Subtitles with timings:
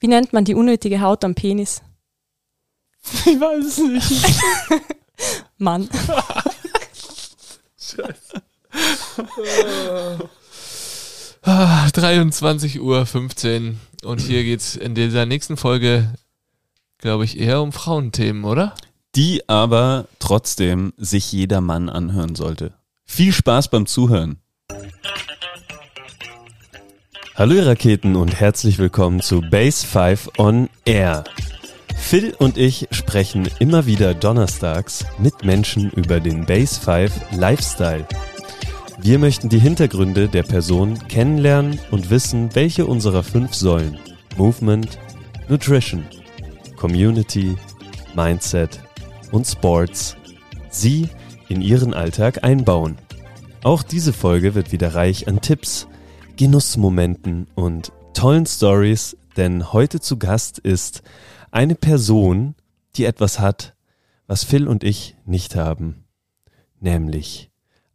[0.00, 1.82] Wie nennt man die unnötige Haut am Penis?
[3.02, 4.26] Ich weiß es nicht.
[5.58, 5.88] Mann.
[7.78, 8.42] Scheiße.
[11.42, 16.14] Ah, 23 Uhr 15 und hier geht's in dieser nächsten Folge,
[16.98, 18.74] glaube ich, eher um Frauenthemen, oder?
[19.16, 22.72] Die aber trotzdem sich jeder Mann anhören sollte.
[23.04, 24.38] Viel Spaß beim Zuhören.
[27.40, 31.24] Hallo ihr Raketen und herzlich willkommen zu Base 5 on Air.
[31.96, 38.06] Phil und ich sprechen immer wieder donnerstags mit Menschen über den Base 5 Lifestyle.
[38.98, 43.98] Wir möchten die Hintergründe der Person kennenlernen und wissen, welche unserer fünf Säulen
[44.36, 44.98] Movement,
[45.48, 46.04] Nutrition,
[46.76, 47.56] Community,
[48.14, 48.80] Mindset
[49.32, 50.14] und Sports
[50.68, 51.08] sie
[51.48, 52.98] in ihren Alltag einbauen.
[53.62, 55.86] Auch diese Folge wird wieder reich an Tipps,
[56.40, 61.02] Genussmomenten und tollen Stories, denn heute zu Gast ist
[61.50, 62.54] eine Person,
[62.96, 63.74] die etwas hat,
[64.26, 66.04] was Phil und ich nicht haben,
[66.80, 67.50] nämlich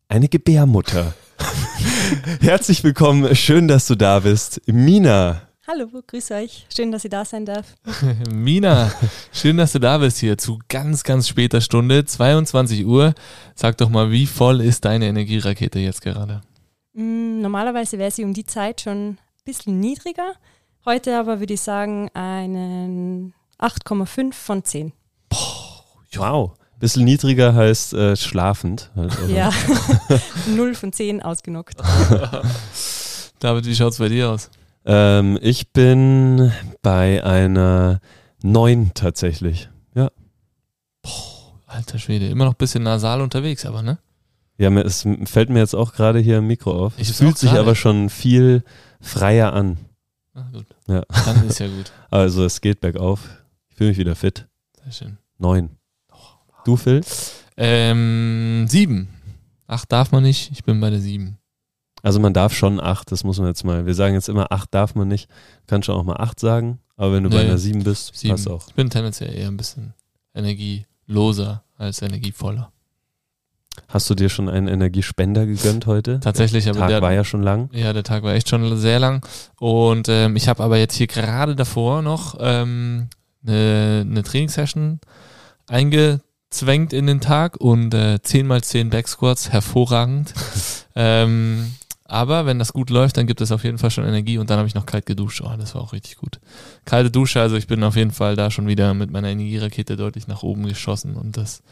[0.10, 1.16] eine Gebärmutter.
[2.40, 5.42] Herzlich willkommen, schön, dass du da bist, Mina.
[5.68, 6.68] Hallo, grüß euch.
[6.72, 7.74] Schön, dass ich da sein darf.
[8.32, 8.92] Mina,
[9.34, 13.16] schön, dass du da bist hier zu ganz, ganz später Stunde, 22 Uhr.
[13.56, 16.44] Sag doch mal, wie voll ist deine Energierakete jetzt gerade?
[16.96, 20.34] Mm, normalerweise wäre sie um die Zeit schon ein bisschen niedriger.
[20.86, 24.94] Heute aber würde ich sagen einen 8,5 von 10.
[26.16, 26.54] Wow.
[26.80, 28.92] Bisschen niedriger heißt äh, schlafend.
[28.96, 29.34] halt, oder?
[29.34, 29.52] Ja,
[30.48, 31.80] 0 von 10 ausgenockt.
[33.40, 34.50] David, wie schaut's bei dir aus?
[34.86, 36.52] Ähm, ich bin
[36.82, 38.00] bei einer
[38.44, 39.70] 9 tatsächlich.
[39.96, 40.10] Ja.
[41.66, 43.98] Alter Schwede, immer noch ein bisschen nasal unterwegs, aber ne?
[44.58, 46.94] Ja, mir, es fällt mir jetzt auch gerade hier im Mikro auf.
[46.98, 48.64] Ich es fühlt sich aber schon viel
[49.02, 49.78] freier an.
[50.34, 50.66] Ah, gut.
[50.88, 51.04] Ja.
[51.26, 51.92] Dann ist ja gut.
[52.10, 53.22] Also es geht bergauf.
[53.70, 54.48] Ich fühle mich wieder fit.
[54.84, 55.18] Sehr schön.
[55.38, 55.72] Neun.
[56.64, 57.02] Du, Phil?
[57.58, 59.10] Ähm, sieben.
[59.68, 61.38] Acht darf man nicht, ich bin bei der sieben.
[62.02, 63.86] Also man darf schon acht, das muss man jetzt mal.
[63.86, 65.28] Wir sagen jetzt immer, acht darf man nicht.
[65.30, 65.36] Du
[65.68, 68.34] kannst schon auch mal acht sagen, aber wenn du bei Nee, einer sieben bist, Sieben.
[68.34, 68.68] passt auch.
[68.68, 69.94] Ich bin tendenziell eher ein bisschen
[70.34, 72.72] energieloser als energievoller.
[73.88, 76.20] Hast du dir schon einen Energiespender gegönnt heute?
[76.20, 77.70] Tatsächlich, Der aber Tag der, war ja schon lang.
[77.72, 79.26] Ja, der Tag war echt schon sehr lang.
[79.60, 83.08] Und ähm, ich habe aber jetzt hier gerade davor noch ähm,
[83.46, 85.00] eine, eine Trainingssession
[85.68, 90.34] eingezwängt in den Tag und äh, 10 mal 10 Backsquats, hervorragend.
[90.96, 91.74] ähm,
[92.08, 94.60] aber wenn das gut läuft, dann gibt es auf jeden Fall schon Energie und dann
[94.60, 95.42] habe ich noch kalt geduscht.
[95.42, 96.40] Oh, das war auch richtig gut.
[96.86, 100.28] Kalte Dusche, also ich bin auf jeden Fall da schon wieder mit meiner Energierakete deutlich
[100.28, 101.64] nach oben geschossen und das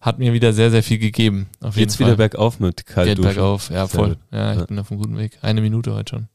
[0.00, 1.48] hat mir wieder sehr, sehr viel gegeben.
[1.60, 2.06] Auf jeden Geht's Fall.
[2.06, 3.22] wieder bergauf mit Geht Kaltduschen?
[3.34, 4.16] bergauf, ja, voll.
[4.32, 4.64] Ja, ich Ja.
[4.66, 5.38] bin auf einem guten Weg.
[5.42, 6.28] Eine Minute heute schon.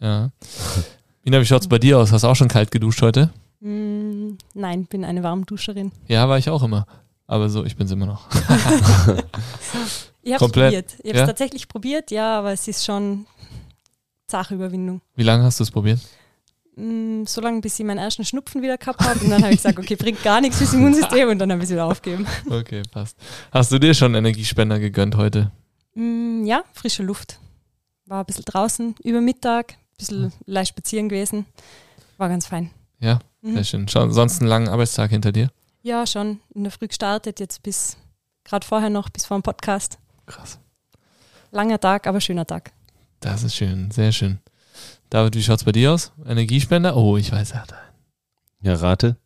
[0.00, 0.30] Ja.
[1.22, 2.12] Mina, wie schaut's bei dir aus?
[2.12, 3.30] Hast du auch schon kalt geduscht heute?
[3.60, 5.92] Mm, nein, bin eine Warmduscherin.
[6.08, 6.86] Ja, war ich auch immer.
[7.26, 8.28] Aber so, ich bin's immer noch.
[10.26, 10.92] Ich habe es Komplett, probiert.
[11.00, 11.26] Ich habe es ja?
[11.26, 13.26] tatsächlich probiert, ja, aber es ist schon
[14.30, 15.02] Sachüberwindung.
[15.16, 16.00] Wie lange hast du es probiert?
[16.76, 19.20] Mm, so lange, bis ich meinen ersten Schnupfen wieder gehabt habe.
[19.20, 21.64] Und dann habe ich gesagt, okay, bringt gar nichts fürs Immunsystem und dann habe ich
[21.64, 22.26] es wieder aufgegeben.
[22.50, 23.16] Okay, passt.
[23.52, 25.52] Hast du dir schon Energiespender gegönnt heute?
[25.94, 27.38] Mm, ja, frische Luft.
[28.06, 31.46] War ein bisschen draußen über Mittag, ein bisschen leicht spazieren gewesen.
[32.18, 32.70] War ganz fein.
[33.00, 33.54] Ja, Mhm.
[33.54, 33.88] sehr schön.
[33.88, 35.48] Schon, sonst einen langen Arbeitstag hinter dir?
[35.82, 37.96] Ja, schon in der Früh gestartet, jetzt bis
[38.42, 39.98] gerade vorher noch, bis vor dem Podcast.
[40.26, 40.58] Krass.
[41.50, 42.72] Langer Tag, aber schöner Tag.
[43.20, 44.38] Das ist schön, sehr schön.
[45.14, 46.10] David, wie schaut's bei dir aus?
[46.26, 46.96] Energiespender?
[46.96, 47.94] Oh, ich weiß, er hat einen.
[48.62, 49.16] Ja, rate.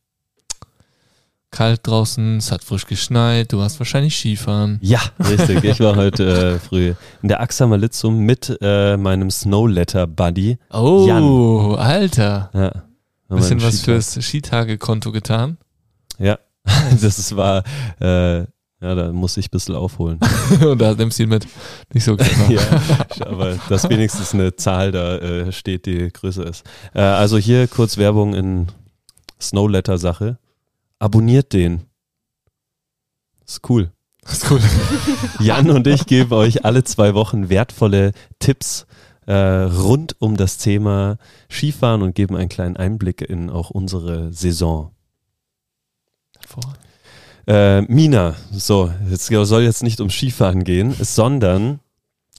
[1.51, 4.79] Kalt draußen, es hat frisch geschneit, du warst wahrscheinlich Skifahren.
[4.83, 5.65] Ja, richtig.
[5.65, 10.59] Ich war heute äh, früh in der Axa Malitzum mit äh, meinem Snowletter Buddy.
[10.71, 11.79] Oh, Jan.
[11.79, 12.51] Alter.
[12.53, 12.83] Ja.
[13.35, 13.85] Bisschen was Skitag.
[13.87, 15.57] fürs Skitagekonto getan.
[16.19, 16.39] Ja,
[17.01, 17.65] das war,
[17.99, 18.45] äh,
[18.81, 20.21] ja, da muss ich ein bisschen aufholen.
[20.65, 21.47] Und da nimmst du ihn mit.
[21.93, 22.53] Nicht so clever.
[23.17, 26.65] ja, aber dass wenigstens eine Zahl da äh, steht, die größer ist.
[26.95, 28.69] Äh, also hier kurz Werbung in
[29.41, 30.39] Snowletter-Sache.
[31.01, 31.83] Abonniert den.
[33.47, 33.91] Ist cool.
[34.31, 34.61] Ist cool.
[35.41, 38.87] Jan und ich geben euch alle zwei Wochen wertvolle Tipps
[39.27, 41.19] äh, rund um das Thema
[41.51, 44.93] Skifahren und geben einen kleinen Einblick in auch unsere Saison.
[46.39, 46.88] Hervorragend.
[47.49, 51.81] Äh, Mina, so, es soll jetzt nicht um Skifahren gehen, sondern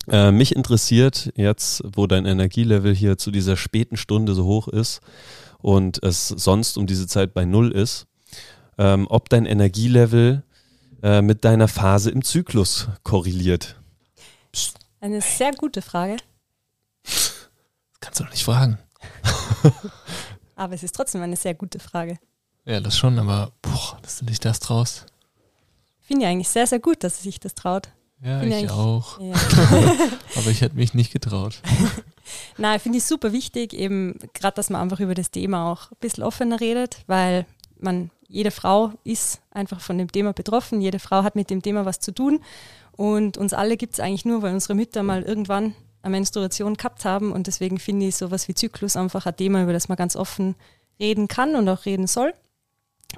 [0.08, 5.02] äh, mich interessiert jetzt, wo dein Energielevel hier zu dieser späten Stunde so hoch ist
[5.58, 8.06] und es sonst um diese Zeit bei Null ist,
[8.78, 10.44] ähm, ob dein Energielevel
[11.02, 13.82] äh, mit deiner Phase im Zyklus korreliert.
[15.02, 16.18] Eine sehr gute Frage.
[17.04, 17.50] Das
[18.00, 18.78] kannst du doch nicht fragen.
[20.56, 22.20] Aber es ist trotzdem eine sehr gute Frage.
[22.70, 25.08] Ja, das schon, aber boah, dass du dich das traust.
[26.02, 27.90] Finde ich eigentlich sehr, sehr gut, dass er sich das traut.
[28.24, 29.20] Ja, Finde ich ich- auch.
[29.20, 29.34] Ja.
[30.36, 31.62] Aber ich hätte mich nicht getraut.
[32.58, 35.98] Nein, finde ich super wichtig, eben gerade, dass man einfach über das Thema auch ein
[36.00, 37.46] bisschen offener redet, weil
[37.80, 41.86] man, jede Frau ist einfach von dem Thema betroffen, jede Frau hat mit dem Thema
[41.86, 42.42] was zu tun
[42.92, 45.74] und uns alle gibt es eigentlich nur, weil unsere Mütter mal irgendwann
[46.04, 49.74] eine Menstruation gehabt haben und deswegen finde ich sowas wie Zyklus einfach ein Thema, über
[49.74, 50.56] das man ganz offen
[51.00, 52.34] reden kann und auch reden soll.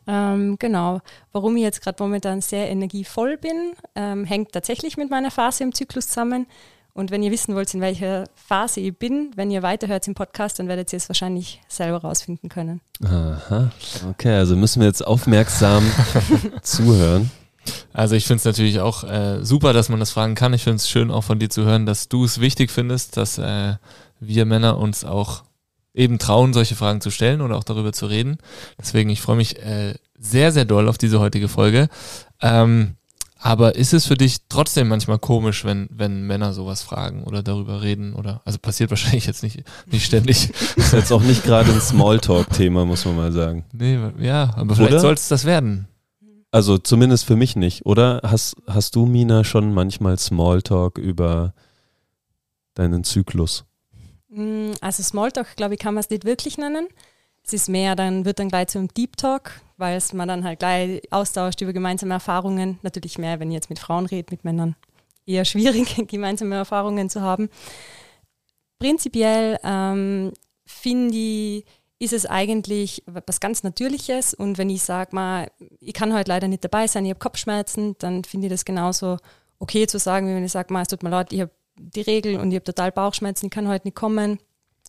[0.07, 1.01] Ähm, genau.
[1.31, 5.73] Warum ich jetzt gerade momentan sehr energievoll bin, ähm, hängt tatsächlich mit meiner Phase im
[5.73, 6.47] Zyklus zusammen.
[6.93, 10.59] Und wenn ihr wissen wollt, in welcher Phase ich bin, wenn ihr weiterhört im Podcast,
[10.59, 12.81] dann werdet ihr es wahrscheinlich selber rausfinden können.
[13.03, 13.71] Aha.
[14.09, 15.89] Okay, also müssen wir jetzt aufmerksam
[16.61, 17.31] zuhören.
[17.93, 20.53] Also ich finde es natürlich auch äh, super, dass man das fragen kann.
[20.53, 23.38] Ich finde es schön auch von dir zu hören, dass du es wichtig findest, dass
[23.38, 23.75] äh,
[24.19, 25.43] wir Männer uns auch
[25.93, 28.38] eben trauen, solche Fragen zu stellen oder auch darüber zu reden.
[28.79, 31.89] Deswegen, ich freue mich äh, sehr, sehr doll auf diese heutige Folge.
[32.41, 32.95] Ähm,
[33.43, 37.81] aber ist es für dich trotzdem manchmal komisch, wenn, wenn Männer sowas fragen oder darüber
[37.81, 38.13] reden?
[38.13, 40.51] Oder also passiert wahrscheinlich jetzt nicht, nicht ständig.
[40.75, 43.65] Ist jetzt auch nicht gerade ein Smalltalk-Thema, muss man mal sagen.
[43.73, 45.88] Nee, ja, aber vielleicht soll es das werden.
[46.51, 48.21] Also zumindest für mich nicht, oder?
[48.23, 51.53] Hast, hast du, Mina, schon manchmal Smalltalk über
[52.75, 53.65] deinen Zyklus?
[54.31, 56.88] Mm, Also Smalltalk, glaube ich, kann man es nicht wirklich nennen.
[57.44, 60.60] Es ist mehr, dann wird dann gleich zum Deep Talk, weil es man dann halt
[60.60, 62.80] gleich austauscht über gemeinsame Erfahrungen.
[62.83, 64.75] Natürlich mehr, wenn ich jetzt mit Frauen rede, mit Männern
[65.25, 67.50] eher schwierig, gemeinsame Erfahrungen zu haben.
[68.80, 70.31] Prinzipiell ähm,
[70.66, 71.66] finde ich,
[72.00, 76.48] ist es eigentlich was ganz Natürliches und wenn ich sage mal, ich kann heute leider
[76.48, 79.18] nicht dabei sein, ich habe Kopfschmerzen, dann finde ich das genauso
[79.60, 81.51] okay zu sagen, wie wenn ich sage, mal, es tut mir leid, ich habe
[81.81, 84.39] die Regel und ich habe total Bauchschmerzen, ich kann heute nicht kommen.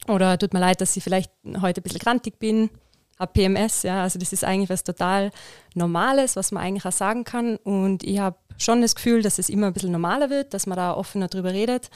[0.09, 1.31] Oder tut mir leid, dass ich vielleicht
[1.61, 2.71] heute ein bisschen grantig bin,
[3.19, 5.31] habe PMS, ja, also das ist eigentlich was total
[5.75, 7.57] Normales, was man eigentlich auch sagen kann.
[7.57, 10.77] Und ich habe schon das Gefühl, dass es immer ein bisschen normaler wird, dass man
[10.77, 11.89] da offener drüber redet.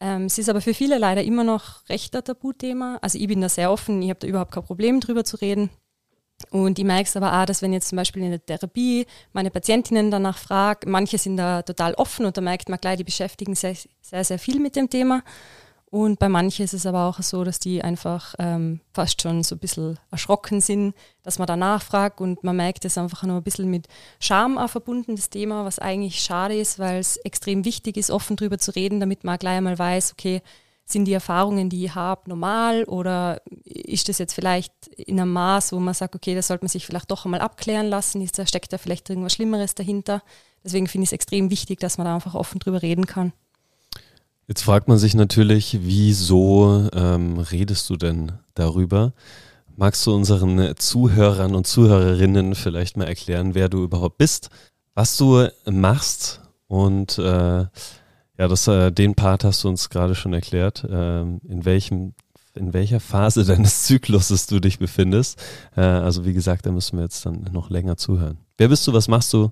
[0.00, 2.98] Ähm, es ist aber für viele leider immer noch recht ein Tabuthema.
[3.02, 5.70] Also ich bin da sehr offen, ich habe da überhaupt kein Problem drüber zu reden.
[6.50, 9.50] Und ich merke es aber auch, dass wenn jetzt zum Beispiel in der Therapie meine
[9.50, 13.54] Patientinnen danach frage, manche sind da total offen und da merkt man gleich, die beschäftigen
[13.54, 15.22] sich sehr, sehr viel mit dem Thema.
[15.90, 19.56] Und bei manchen ist es aber auch so, dass die einfach ähm, fast schon so
[19.56, 20.94] ein bisschen erschrocken sind,
[21.24, 23.88] dass man da nachfragt und man merkt es einfach nur ein bisschen mit
[24.20, 28.36] Scham auch verbunden, das Thema, was eigentlich schade ist, weil es extrem wichtig ist, offen
[28.36, 30.42] drüber zu reden, damit man gleich einmal weiß, okay,
[30.92, 35.72] sind die Erfahrungen, die ich habe, normal oder ist das jetzt vielleicht in einem Maß,
[35.72, 38.46] wo man sagt, okay, das sollte man sich vielleicht doch einmal abklären lassen, ist da,
[38.46, 40.22] steckt da vielleicht irgendwas Schlimmeres dahinter.
[40.64, 43.32] Deswegen finde ich es extrem wichtig, dass man da einfach offen drüber reden kann.
[44.46, 49.12] Jetzt fragt man sich natürlich, wieso ähm, redest du denn darüber?
[49.76, 54.50] Magst du unseren Zuhörern und Zuhörerinnen vielleicht mal erklären, wer du überhaupt bist,
[54.94, 57.64] was du machst und äh,
[58.40, 62.14] ja, das, äh, den Part hast du uns gerade schon erklärt, ähm, in welchem
[62.54, 65.38] in welcher Phase deines Zykluses du dich befindest.
[65.76, 68.38] Äh, also wie gesagt, da müssen wir jetzt dann noch länger zuhören.
[68.56, 68.94] Wer bist du?
[68.94, 69.50] Was machst du?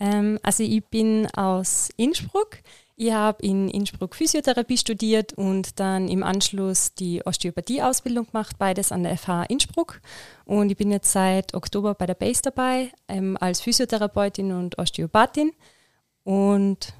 [0.00, 2.58] Ähm, also ich bin aus Innsbruck.
[2.96, 9.04] Ich habe in Innsbruck Physiotherapie studiert und dann im Anschluss die Osteopathie-Ausbildung gemacht, beides an
[9.04, 10.00] der FH Innsbruck.
[10.44, 15.52] Und ich bin jetzt seit Oktober bei der BASE dabei, ähm, als Physiotherapeutin und Osteopathin.
[16.24, 16.94] Und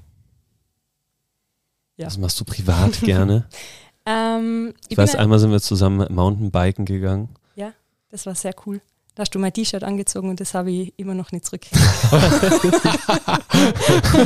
[2.01, 2.07] Ja.
[2.07, 3.45] Was machst du privat gerne?
[4.07, 7.29] ähm, Ich, ich weiß, bin, einmal sind wir zusammen Mountainbiken gegangen.
[8.09, 8.81] das war sehr cool.
[9.15, 11.61] Da hast du mein T-Shirt angezogen und das habe ich immer noch nicht zurück.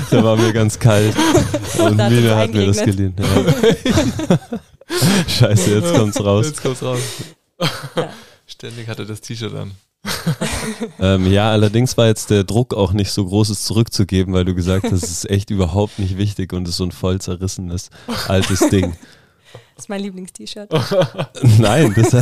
[0.10, 1.16] Da war mir ganz kalt.
[1.80, 3.14] Und Da es hat mir das geliehen.
[3.20, 4.40] Ja.
[5.28, 6.46] Scheiße, jetzt kommt's raus.
[6.48, 7.00] Jetzt kommt's raus.
[7.96, 8.10] Ja.
[8.48, 9.72] Ständig hatte das T-Shirt an.
[11.00, 14.54] Ähm, ja, allerdings war jetzt der Druck auch nicht so groß, es zurückzugeben, weil du
[14.54, 17.90] gesagt hast, es ist echt überhaupt nicht wichtig und es ist so ein voll zerrissenes
[18.28, 18.96] altes Ding.
[19.76, 20.72] Das ist mein Lieblings-T-Shirt.
[21.60, 22.14] Nein, das,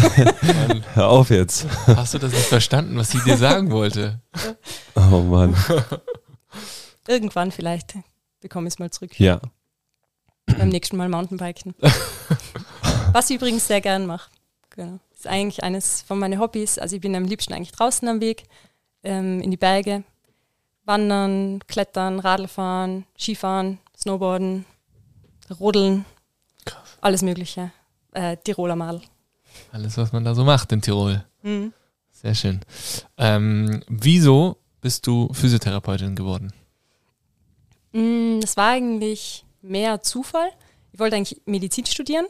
[0.95, 1.67] hör auf jetzt.
[1.87, 4.19] hast du das nicht verstanden, was sie dir sagen wollte?
[4.95, 5.55] Oh Mann.
[7.07, 7.95] Irgendwann vielleicht
[8.41, 9.19] bekomme ich es mal zurück.
[9.19, 9.39] Ja.
[10.45, 11.75] Beim nächsten Mal Mountainbiken.
[13.11, 14.29] Was ich übrigens sehr gern mache.
[14.71, 14.99] Genau.
[15.23, 16.77] Ist eigentlich eines von meinen Hobbys.
[16.77, 18.43] Also ich bin am liebsten eigentlich draußen am Weg,
[19.03, 20.03] ähm, in die Berge.
[20.83, 24.65] Wandern, Klettern, Radlfahren, Skifahren, Snowboarden,
[25.61, 26.03] Rodeln,
[26.65, 26.97] Krass.
[26.99, 27.71] alles Mögliche.
[28.11, 29.01] Äh, Tiroler Madel.
[29.71, 31.23] Alles, was man da so macht in Tirol.
[31.41, 31.71] Mhm.
[32.11, 32.59] Sehr schön.
[33.17, 36.51] Ähm, wieso bist du Physiotherapeutin geworden?
[37.93, 40.49] Mm, Das war eigentlich mehr Zufall.
[40.91, 42.25] Ich wollte eigentlich Medizin studieren.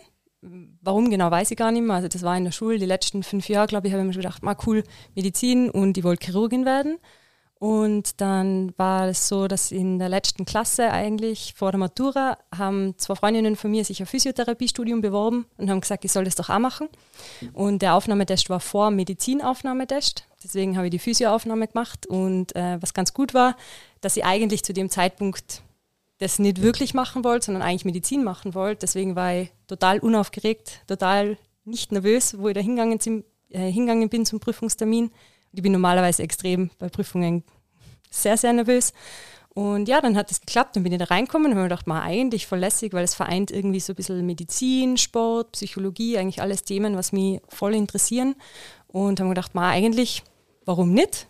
[0.82, 1.96] Warum genau, weiß ich gar nicht mehr.
[1.96, 4.14] Also das war in der Schule, die letzten fünf Jahre, glaube ich, habe ich mir
[4.14, 4.84] schon gedacht, mal cool,
[5.16, 6.98] Medizin und ich wollte Chirurgin werden.
[7.64, 12.98] Und dann war es so, dass in der letzten Klasse eigentlich vor der Matura haben
[12.98, 16.50] zwei Freundinnen von mir sich ein Physiotherapiestudium beworben und haben gesagt, ich soll das doch
[16.50, 16.90] auch machen.
[17.54, 20.28] Und der Aufnahmetest war vor Medizinaufnahmetest.
[20.44, 22.06] Deswegen habe ich die Physioaufnahme gemacht.
[22.06, 23.56] Und äh, was ganz gut war,
[24.02, 25.62] dass ich eigentlich zu dem Zeitpunkt
[26.24, 28.80] das nicht wirklich machen wollte, sondern eigentlich Medizin machen wollte.
[28.82, 34.10] Deswegen war ich total unaufgeregt, total nicht nervös, wo ich da hingegangen, zum, äh, hingegangen
[34.10, 35.12] bin zum Prüfungstermin.
[35.52, 37.44] Ich bin normalerweise extrem bei Prüfungen
[38.10, 38.94] sehr, sehr nervös.
[39.50, 41.86] Und ja, dann hat es geklappt, dann bin ich da reinkommen und habe mir gedacht,
[41.86, 46.42] mal eigentlich voll lässig, weil es vereint irgendwie so ein bisschen Medizin, Sport, Psychologie, eigentlich
[46.42, 48.36] alles Themen, was mich voll interessieren.
[48.88, 50.24] Und habe mir gedacht, mal eigentlich,
[50.66, 51.28] warum nicht?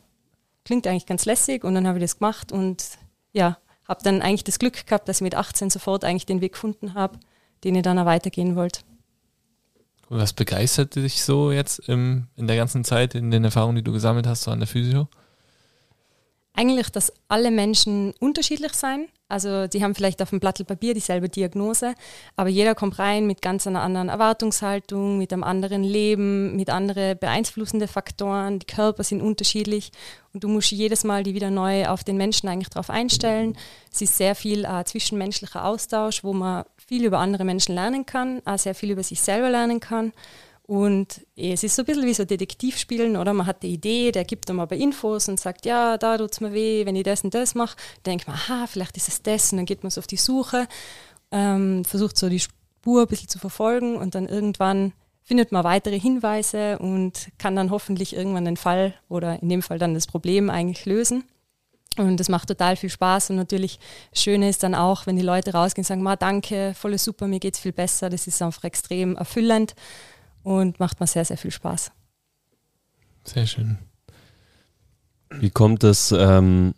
[0.64, 2.86] Klingt eigentlich ganz lässig und dann habe ich das gemacht und
[3.34, 3.58] ja,
[3.94, 6.96] habe dann eigentlich das Glück gehabt, dass ich mit 18 sofort eigentlich den Weg gefunden
[6.96, 7.20] habe,
[7.64, 8.82] den ich dann auch weitergehen wollte.
[10.10, 13.92] Was begeistert dich so jetzt im, in der ganzen Zeit, in den Erfahrungen, die du
[13.92, 15.08] gesammelt hast, so an der Physio?
[16.54, 19.08] Eigentlich, dass alle Menschen unterschiedlich sein.
[19.30, 21.96] Also die haben vielleicht auf dem Blatt Papier dieselbe Diagnose,
[22.36, 27.18] aber jeder kommt rein mit ganz einer anderen Erwartungshaltung, mit einem anderen Leben, mit anderen
[27.18, 28.60] beeinflussenden Faktoren.
[28.60, 29.92] Die Körper sind unterschiedlich
[30.34, 33.58] und du musst jedes Mal die wieder neu auf den Menschen eigentlich darauf einstellen.
[33.92, 38.42] Es ist sehr viel äh, zwischenmenschlicher Austausch, wo man viel über andere Menschen lernen kann,
[38.46, 40.14] auch sehr viel über sich selber lernen kann.
[40.66, 43.34] Und es ist so ein bisschen wie so Detektivspielen, oder?
[43.34, 46.40] Man hat die Idee, der gibt dann aber Infos und sagt, ja, da tut es
[46.40, 47.76] mir weh, wenn ich das und das mache.
[48.06, 49.52] Denkt man, aha, vielleicht ist es das.
[49.52, 50.68] Und dann geht man so auf die Suche,
[51.32, 56.00] ähm, versucht so die Spur ein bisschen zu verfolgen und dann irgendwann findet man weitere
[56.00, 60.50] Hinweise und kann dann hoffentlich irgendwann den Fall oder in dem Fall dann das Problem
[60.50, 61.26] eigentlich lösen.
[61.98, 63.80] Und das macht total viel Spaß und natürlich
[64.14, 67.40] Schöne ist dann auch, wenn die Leute rausgehen und sagen, Ma, danke, voll super, mir
[67.40, 68.10] geht es viel besser.
[68.10, 69.76] Das ist einfach extrem erfüllend
[70.44, 71.92] und macht mir sehr, sehr viel Spaß.
[73.24, 73.78] Sehr schön.
[75.30, 76.76] Wie kommt es, ähm,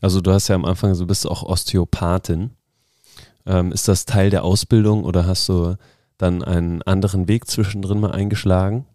[0.00, 2.50] also du hast ja am Anfang, du bist auch Osteopathin.
[3.46, 5.76] Ähm, ist das Teil der Ausbildung oder hast du
[6.18, 8.86] dann einen anderen Weg zwischendrin mal eingeschlagen?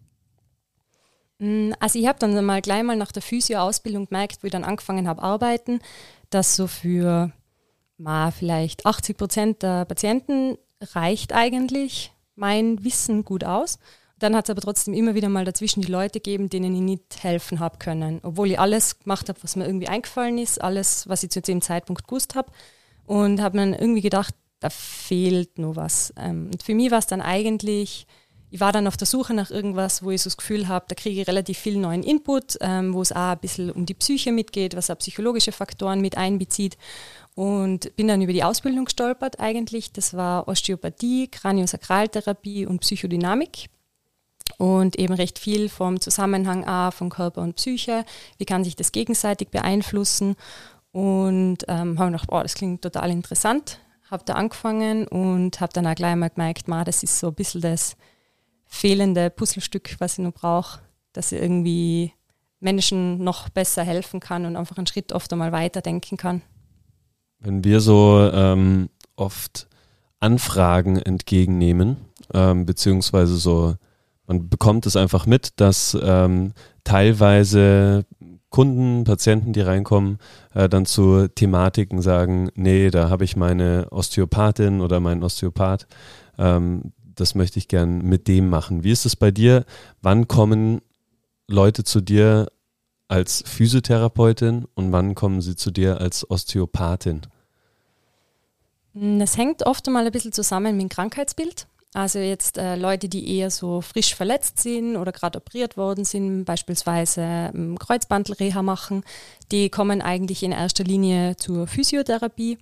[1.38, 4.64] Mm, also ich habe dann mal gleich mal nach der Physio-Ausbildung gemerkt, wo ich dann
[4.64, 5.80] angefangen habe arbeiten,
[6.30, 7.32] dass so für
[7.98, 13.78] mal vielleicht 80 Prozent der Patienten reicht eigentlich mein Wissen gut aus.
[14.18, 17.22] Dann hat es aber trotzdem immer wieder mal dazwischen die Leute gegeben, denen ich nicht
[17.24, 18.20] helfen habe können.
[18.22, 21.60] Obwohl ich alles gemacht habe, was mir irgendwie eingefallen ist, alles, was ich zu dem
[21.60, 22.52] Zeitpunkt gewusst habe.
[23.04, 26.14] Und habe mir dann irgendwie gedacht, da fehlt nur was.
[26.16, 28.06] Ähm, und für mich war es dann eigentlich,
[28.50, 30.94] ich war dann auf der Suche nach irgendwas, wo ich so das Gefühl habe, da
[30.94, 34.30] kriege ich relativ viel neuen Input, ähm, wo es auch ein bisschen um die Psyche
[34.30, 36.76] mitgeht, was auch psychologische Faktoren mit einbezieht
[37.34, 39.92] und bin dann über die Ausbildung gestolpert eigentlich.
[39.92, 43.70] Das war Osteopathie, Kraniosakraltherapie und Psychodynamik.
[44.58, 48.04] Und eben recht viel vom Zusammenhang A von Körper und Psyche.
[48.36, 50.36] Wie kann sich das gegenseitig beeinflussen?
[50.92, 53.78] Und ähm, habe gedacht, boah, das klingt total interessant.
[54.10, 57.34] Habe da angefangen und habe dann auch gleich mal gemerkt, ma, das ist so ein
[57.34, 57.96] bisschen das
[58.66, 60.80] fehlende Puzzlestück, was ich noch brauche,
[61.14, 62.12] dass ich irgendwie
[62.60, 66.42] Menschen noch besser helfen kann und einfach einen Schritt oft einmal weiterdenken kann.
[67.42, 69.66] Wenn wir so ähm, oft
[70.20, 71.96] Anfragen entgegennehmen,
[72.32, 73.74] ähm, beziehungsweise so,
[74.26, 76.52] man bekommt es einfach mit, dass ähm,
[76.84, 78.04] teilweise
[78.50, 80.18] Kunden, Patienten, die reinkommen,
[80.54, 85.88] äh, dann zu Thematiken sagen, nee, da habe ich meine Osteopathin oder meinen Osteopath,
[86.38, 88.84] ähm, das möchte ich gern mit dem machen.
[88.84, 89.64] Wie ist es bei dir?
[90.00, 90.80] Wann kommen
[91.48, 92.48] Leute zu dir
[93.12, 97.20] als Physiotherapeutin und wann kommen sie zu dir als Osteopathin?
[98.94, 101.66] Mm, das hängt oft einmal ein bisschen zusammen mit dem Krankheitsbild.
[101.92, 106.46] Also jetzt äh, Leute, die eher so frisch verletzt sind oder gerade operiert worden sind,
[106.46, 109.04] beispielsweise ähm, Kreuzbandelreha machen,
[109.50, 112.56] die kommen eigentlich in erster Linie zur Physiotherapie.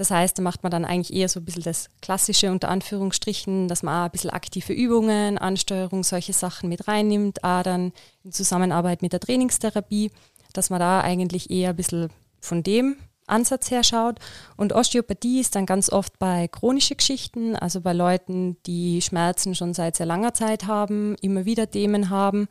[0.00, 3.68] Das heißt, da macht man dann eigentlich eher so ein bisschen das Klassische unter Anführungsstrichen,
[3.68, 7.92] dass man auch ein bisschen aktive Übungen, Ansteuerung, solche Sachen mit reinnimmt, auch dann
[8.24, 10.10] in Zusammenarbeit mit der Trainingstherapie,
[10.54, 12.08] dass man da eigentlich eher ein bisschen
[12.40, 12.96] von dem
[13.30, 14.18] Ansatz her schaut.
[14.56, 19.74] Und Osteopathie ist dann ganz oft bei chronischen Geschichten, also bei Leuten, die Schmerzen schon
[19.74, 22.48] seit sehr langer Zeit haben, immer wieder Themen haben,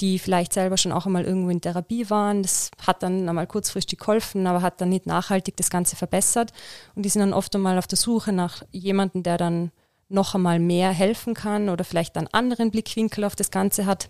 [0.00, 2.42] die vielleicht selber schon auch einmal irgendwo in Therapie waren.
[2.42, 6.52] Das hat dann einmal kurzfristig geholfen, aber hat dann nicht nachhaltig das Ganze verbessert.
[6.94, 9.70] Und die sind dann oft einmal auf der Suche nach jemandem, der dann
[10.08, 14.08] noch einmal mehr helfen kann oder vielleicht einen anderen Blickwinkel auf das Ganze hat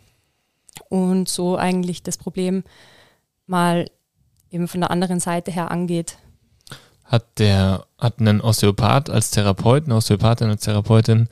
[0.89, 2.65] und so eigentlich das Problem
[3.47, 3.87] mal
[4.57, 6.19] eben von der anderen Seite her angeht.
[7.05, 11.29] Hat der, hat ein Osteopath als Therapeut, eine Osteopathin als Therapeutin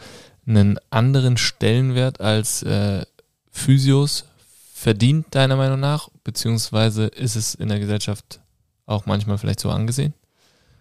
[0.46, 3.04] einen anderen Stellenwert als äh,
[3.50, 4.26] Physios
[4.72, 6.10] verdient, deiner Meinung nach?
[6.22, 8.40] Beziehungsweise ist es in der Gesellschaft
[8.86, 10.14] auch manchmal vielleicht so angesehen?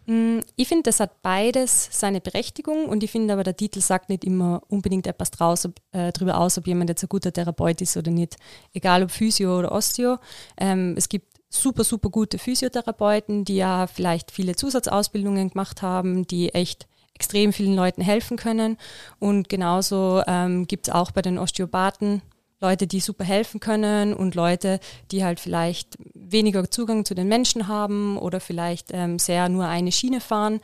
[0.06, 4.10] Mm, Ich finde, das hat beides seine Berechtigung und ich finde aber, der Titel sagt
[4.10, 7.82] nicht immer unbedingt etwas draus, ob, äh, darüber aus, ob jemand jetzt ein guter Therapeut
[7.82, 8.36] ist oder nicht.
[8.74, 10.18] Egal ob Physio oder Osteo.
[10.58, 16.54] Ähm, es gibt super, super gute Physiotherapeuten, die ja vielleicht viele Zusatzausbildungen gemacht haben, die
[16.54, 18.78] echt extrem vielen Leuten helfen können.
[19.20, 22.22] Und genauso ähm, gibt es auch bei den Osteopathen
[22.60, 24.80] Leute, die super helfen können und Leute,
[25.12, 29.92] die halt vielleicht weniger Zugang zu den Menschen haben oder vielleicht ähm, sehr nur eine
[29.92, 30.62] Schiene fahren.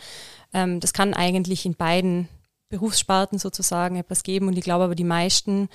[0.53, 2.29] Ähm, das kann eigentlich in beiden
[2.69, 5.67] Berufssparten sozusagen etwas geben und ich glaube aber die meisten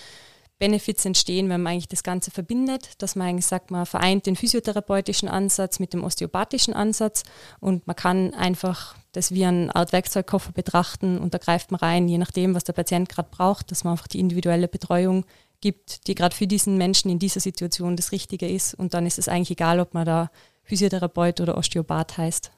[0.65, 4.35] Benefits entstehen, wenn man eigentlich das Ganze verbindet, dass man eigentlich sagt, man vereint den
[4.35, 7.23] physiotherapeutischen Ansatz mit dem osteopathischen Ansatz
[7.61, 12.09] und man kann einfach das wie eine Art Werkzeugkoffer betrachten und da greift man rein,
[12.09, 15.27] je nachdem, was der Patient gerade braucht, dass man einfach die individuelle Betreuung
[15.61, 19.19] gibt, die gerade für diesen Menschen in dieser Situation das Richtige ist und dann ist
[19.19, 20.31] es eigentlich egal, ob man da
[20.63, 22.51] Physiotherapeut oder Osteopath heißt.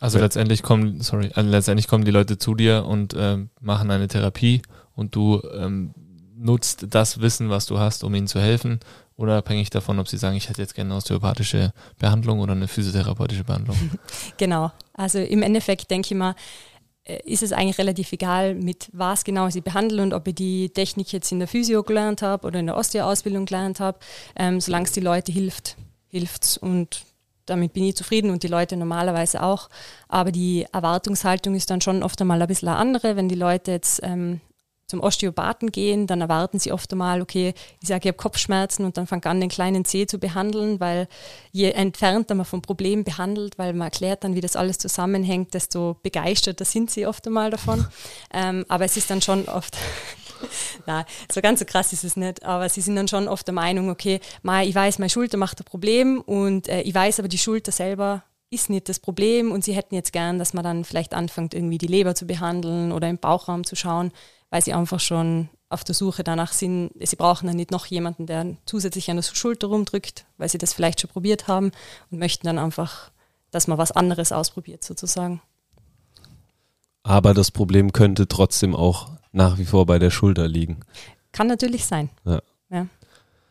[0.00, 0.24] Also Ja.
[0.24, 4.60] letztendlich kommen, sorry, also letztendlich kommen die Leute zu dir und ähm, machen eine Therapie
[4.94, 5.94] und du ähm,
[6.42, 8.80] nutzt das Wissen, was du hast, um ihnen zu helfen,
[9.16, 13.44] unabhängig davon, ob sie sagen, ich hätte jetzt gerne eine osteopathische Behandlung oder eine physiotherapeutische
[13.44, 13.76] Behandlung.
[14.36, 14.72] Genau.
[14.94, 16.34] Also im Endeffekt denke ich mal,
[17.04, 20.34] äh, ist es eigentlich relativ egal, mit was genau ich sie behandle und ob ich
[20.34, 23.98] die Technik jetzt in der Physio gelernt habe oder in der Osteo-Ausbildung gelernt habe.
[24.36, 25.76] Ähm, solange es die Leute hilft,
[26.08, 27.04] hilft's und
[27.46, 29.68] damit bin ich zufrieden und die Leute normalerweise auch.
[30.08, 33.16] Aber die Erwartungshaltung ist dann schon oft einmal ein bisschen eine andere.
[33.16, 34.40] Wenn die Leute jetzt ähm,
[34.86, 38.96] zum Osteopathen gehen, dann erwarten sie oft einmal, okay, ich sage, ich habe Kopfschmerzen und
[38.96, 41.08] dann fange an, den kleinen Zeh zu behandeln, weil
[41.50, 45.96] je entfernter man vom Problem behandelt, weil man erklärt dann, wie das alles zusammenhängt, desto
[46.02, 47.86] begeisterter sind sie oft einmal davon.
[48.34, 49.78] ähm, aber es ist dann schon oft,
[50.86, 53.54] na, so ganz so krass ist es nicht, aber sie sind dann schon oft der
[53.54, 57.28] Meinung, okay, mei, ich weiß, meine Schulter macht ein Problem und äh, ich weiß aber,
[57.28, 60.84] die Schulter selber ist nicht das Problem und sie hätten jetzt gern, dass man dann
[60.84, 64.12] vielleicht anfängt, irgendwie die Leber zu behandeln oder im Bauchraum zu schauen,
[64.52, 66.90] weil sie einfach schon auf der Suche danach sind.
[67.00, 70.74] Sie brauchen dann nicht noch jemanden, der zusätzlich an der Schulter rumdrückt, weil sie das
[70.74, 71.72] vielleicht schon probiert haben
[72.10, 73.10] und möchten dann einfach,
[73.50, 75.40] dass man was anderes ausprobiert sozusagen.
[77.02, 80.80] Aber das Problem könnte trotzdem auch nach wie vor bei der Schulter liegen.
[81.32, 82.10] Kann natürlich sein.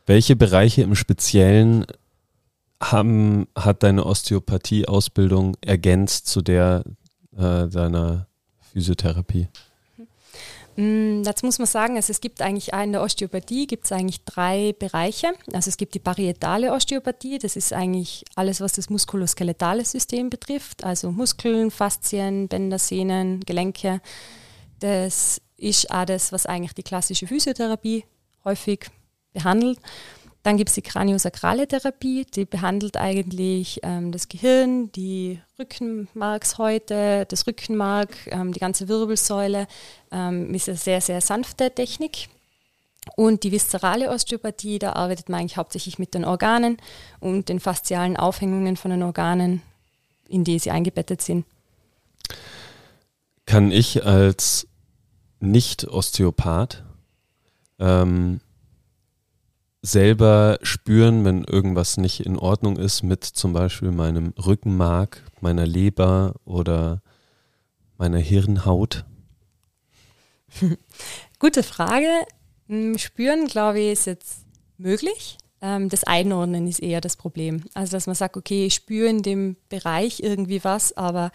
[0.05, 1.87] Welche Bereiche im Speziellen
[2.79, 6.83] haben, hat deine Osteopathie-Ausbildung ergänzt zu der
[7.35, 8.27] äh, deiner
[8.59, 9.47] Physiotherapie?
[10.75, 14.23] Mm, Dazu muss man sagen, also es gibt eigentlich in der Osteopathie gibt es eigentlich
[14.23, 15.33] drei Bereiche.
[15.53, 20.83] Also es gibt die parietale Osteopathie, das ist eigentlich alles, was das muskuloskeletale System betrifft,
[20.83, 24.01] also Muskeln, Faszien, Bänder, Sehnen, Gelenke.
[24.79, 28.05] Das ist das, was eigentlich die klassische Physiotherapie
[28.43, 28.87] häufig
[29.33, 29.79] behandelt.
[30.43, 37.45] Dann gibt es die kraniosakrale Therapie, die behandelt eigentlich ähm, das Gehirn, die Rückenmarkshäute, das
[37.45, 39.67] Rückenmark, ähm, die ganze Wirbelsäule.
[40.11, 42.29] Ähm, ist eine sehr, sehr sanfte Technik.
[43.15, 46.77] Und die viszerale Osteopathie, da arbeitet man eigentlich hauptsächlich mit den Organen
[47.19, 49.61] und den faszialen Aufhängungen von den Organen,
[50.27, 51.45] in die sie eingebettet sind.
[53.45, 54.67] Kann ich als
[55.39, 56.83] Nicht-Osteopath
[57.79, 58.39] ähm,
[59.81, 66.35] selber spüren, wenn irgendwas nicht in Ordnung ist mit zum Beispiel meinem Rückenmark, meiner Leber
[66.45, 67.01] oder
[67.97, 69.05] meiner Hirnhaut?
[71.39, 72.09] Gute Frage.
[72.67, 74.45] Hm, Spüren, glaube ich, ist jetzt
[74.77, 75.37] möglich.
[75.61, 77.63] Ähm, Das Einordnen ist eher das Problem.
[77.73, 81.31] Also, dass man sagt, okay, ich spüre in dem Bereich irgendwie was, aber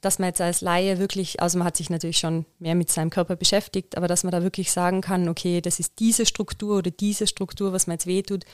[0.00, 3.10] dass man jetzt als Laie wirklich, also man hat sich natürlich schon mehr mit seinem
[3.10, 6.90] Körper beschäftigt, aber dass man da wirklich sagen kann, okay, das ist diese Struktur oder
[6.90, 8.44] diese Struktur, was mir jetzt wehtut,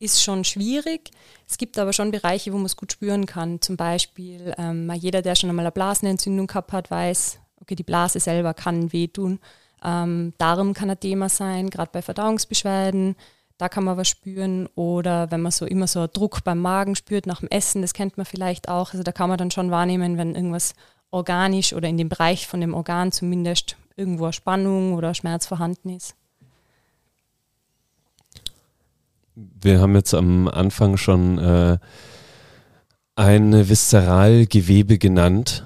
[0.00, 1.10] ist schon schwierig.
[1.48, 3.60] Es gibt aber schon Bereiche, wo man es gut spüren kann.
[3.60, 8.20] Zum Beispiel, ähm, jeder, der schon einmal eine Blasenentzündung gehabt hat, weiß, okay, die Blase
[8.20, 9.40] selber kann wehtun.
[9.82, 13.16] Ähm, Darm kann ein Thema sein, gerade bei Verdauungsbeschwerden.
[13.58, 14.68] Da kann man was spüren.
[14.74, 17.92] Oder wenn man so immer so einen Druck beim Magen spürt nach dem Essen, das
[17.92, 18.92] kennt man vielleicht auch.
[18.92, 20.74] Also da kann man dann schon wahrnehmen, wenn irgendwas
[21.10, 25.90] organisch oder in dem Bereich von dem Organ zumindest irgendwo eine Spannung oder Schmerz vorhanden
[25.90, 26.14] ist.
[29.34, 31.78] Wir haben jetzt am Anfang schon äh,
[33.14, 35.64] ein Viszeralgewebe genannt,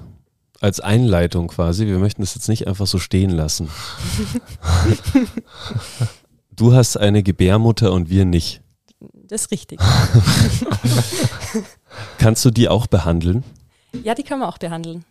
[0.59, 1.87] als Einleitung quasi.
[1.87, 3.69] Wir möchten das jetzt nicht einfach so stehen lassen.
[6.55, 8.61] du hast eine Gebärmutter und wir nicht.
[8.99, 9.79] Das ist richtig.
[12.17, 13.43] Kannst du die auch behandeln?
[14.03, 15.05] Ja, die kann man auch behandeln.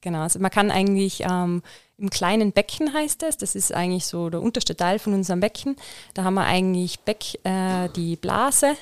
[0.00, 1.62] Genau, also man kann eigentlich ähm,
[1.98, 3.36] im kleinen Becken heißt es.
[3.36, 5.76] Das ist eigentlich so der unterste Teil von unserem Becken.
[6.14, 8.74] Da haben wir eigentlich Beck, äh, die Blase,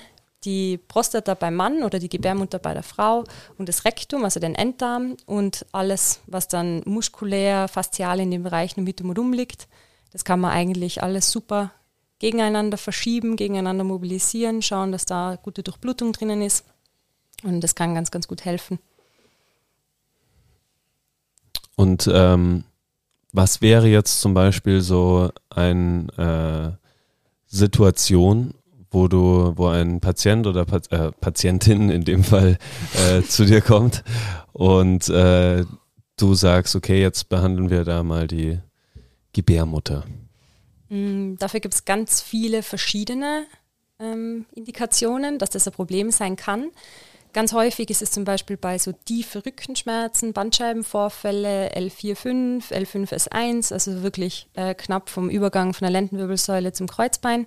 [0.44, 3.24] die Prostata beim Mann oder die Gebärmutter bei der Frau
[3.57, 8.76] und das Rektum, also den Enddarm und alles, was dann muskulär, faszial in dem Bereich
[8.76, 9.68] nur mit und um liegt.
[10.12, 11.72] Das kann man eigentlich alles super
[12.24, 16.64] gegeneinander verschieben, gegeneinander mobilisieren, schauen, dass da gute Durchblutung drinnen ist.
[17.42, 18.78] Und das kann ganz, ganz gut helfen.
[21.76, 22.64] Und ähm,
[23.32, 26.87] was wäre jetzt zum Beispiel so eine äh,
[27.46, 28.54] Situation,
[28.90, 32.56] wo du, wo ein Patient oder Pat äh, Patientin in dem Fall
[33.06, 34.02] äh, zu dir kommt
[34.54, 35.66] und äh,
[36.16, 38.60] du sagst, okay, jetzt behandeln wir da mal die
[39.34, 40.04] Gebärmutter.
[40.94, 43.46] Mm, dafür gibt es ganz viele verschiedene
[43.98, 46.70] ähm, Indikationen, dass das ein Problem sein kann.
[47.33, 54.46] Ganz häufig ist es zum Beispiel bei so tiefe Rückenschmerzen, Bandscheibenvorfälle, L4-5, L5S1, also wirklich
[54.54, 57.46] äh, knapp vom Übergang von der Lendenwirbelsäule zum Kreuzbein.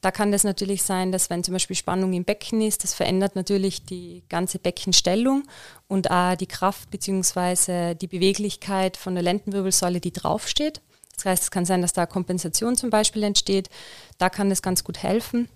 [0.00, 3.36] Da kann das natürlich sein, dass wenn zum Beispiel Spannung im Becken ist, das verändert
[3.36, 5.44] natürlich die ganze Beckenstellung
[5.86, 7.94] und auch die Kraft bzw.
[7.94, 10.80] die Beweglichkeit von der Lendenwirbelsäule, die draufsteht.
[11.18, 13.68] Das heißt, es kann sein, dass da Kompensation zum Beispiel entsteht.
[14.16, 15.48] Da kann das ganz gut helfen.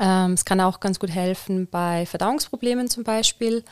[0.00, 3.64] Ähm, es kann auch ganz gut helfen bei Verdauungsproblemen zum Beispiel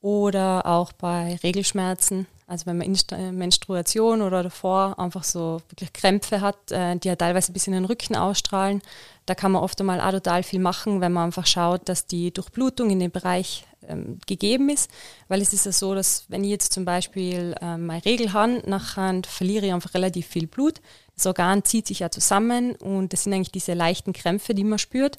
[0.00, 2.26] oder auch bei Regelschmerzen.
[2.46, 7.08] Also wenn man Inst äh, Menstruation oder davor einfach so wirklich Krämpfe hat, äh, die
[7.08, 8.82] ja teilweise bis in den Rücken ausstrahlen,
[9.26, 12.90] da kann man oft einmal total viel machen, wenn man einfach schaut, dass die Durchblutung
[12.90, 14.90] in dem Bereich ähm, gegeben ist.
[15.28, 18.62] Weil es ist ja so, dass wenn ich jetzt zum Beispiel ähm, meine Regel habe,
[18.66, 20.80] nachher verliere ich einfach relativ viel Blut.
[21.14, 24.78] Das Organ zieht sich ja zusammen und das sind eigentlich diese leichten Krämpfe, die man
[24.78, 25.18] spürt.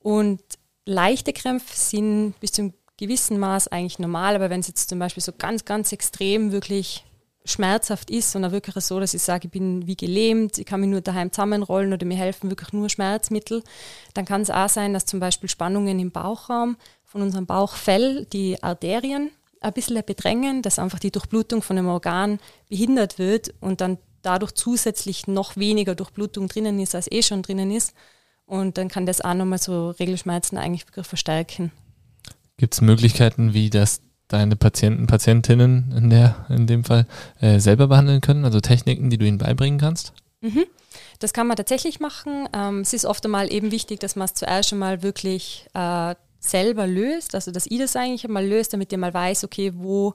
[0.00, 0.40] Und
[0.86, 5.22] leichte Krämpfe sind bis zum gewissen Maß eigentlich normal, aber wenn es jetzt zum Beispiel
[5.22, 7.04] so ganz, ganz extrem wirklich
[7.44, 10.80] schmerzhaft ist und dann wirklich so, dass ich sage, ich bin wie gelähmt, ich kann
[10.80, 13.62] mich nur daheim zusammenrollen oder mir helfen wirklich nur Schmerzmittel,
[14.14, 16.76] dann kann es auch sein, dass zum Beispiel Spannungen im Bauchraum
[17.14, 22.40] von unserem Bauchfell die Arterien ein bisschen bedrängen, dass einfach die Durchblutung von dem Organ
[22.68, 27.70] behindert wird und dann dadurch zusätzlich noch weniger Durchblutung drinnen ist, als eh schon drinnen
[27.70, 27.94] ist.
[28.46, 31.70] Und dann kann das auch nochmal so Regelschmerzen eigentlich verstärken.
[32.56, 37.06] Gibt es Möglichkeiten, wie das deine Patienten, Patientinnen in, der, in dem Fall
[37.40, 38.44] äh, selber behandeln können?
[38.44, 40.14] Also Techniken, die du ihnen beibringen kannst?
[40.40, 40.64] Mhm.
[41.20, 42.48] Das kann man tatsächlich machen.
[42.52, 46.16] Ähm, es ist oft einmal eben wichtig, dass man es zuerst schon mal wirklich äh,
[46.44, 50.14] selber löst, also dass ich das eigentlich einmal löst, damit ihr mal weiß, okay, wo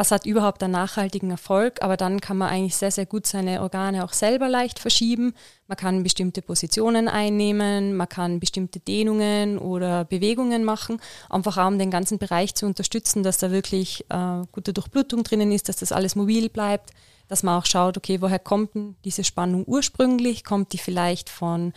[0.00, 3.60] was hat überhaupt einen nachhaltigen Erfolg, aber dann kann man eigentlich sehr, sehr gut seine
[3.60, 5.34] Organe auch selber leicht verschieben.
[5.66, 11.78] Man kann bestimmte Positionen einnehmen, man kann bestimmte Dehnungen oder Bewegungen machen, einfach auch um
[11.78, 15.92] den ganzen Bereich zu unterstützen, dass da wirklich äh, gute Durchblutung drinnen ist, dass das
[15.92, 16.92] alles mobil bleibt,
[17.28, 20.44] dass man auch schaut, okay, woher kommt denn diese Spannung ursprünglich?
[20.44, 21.74] Kommt die vielleicht von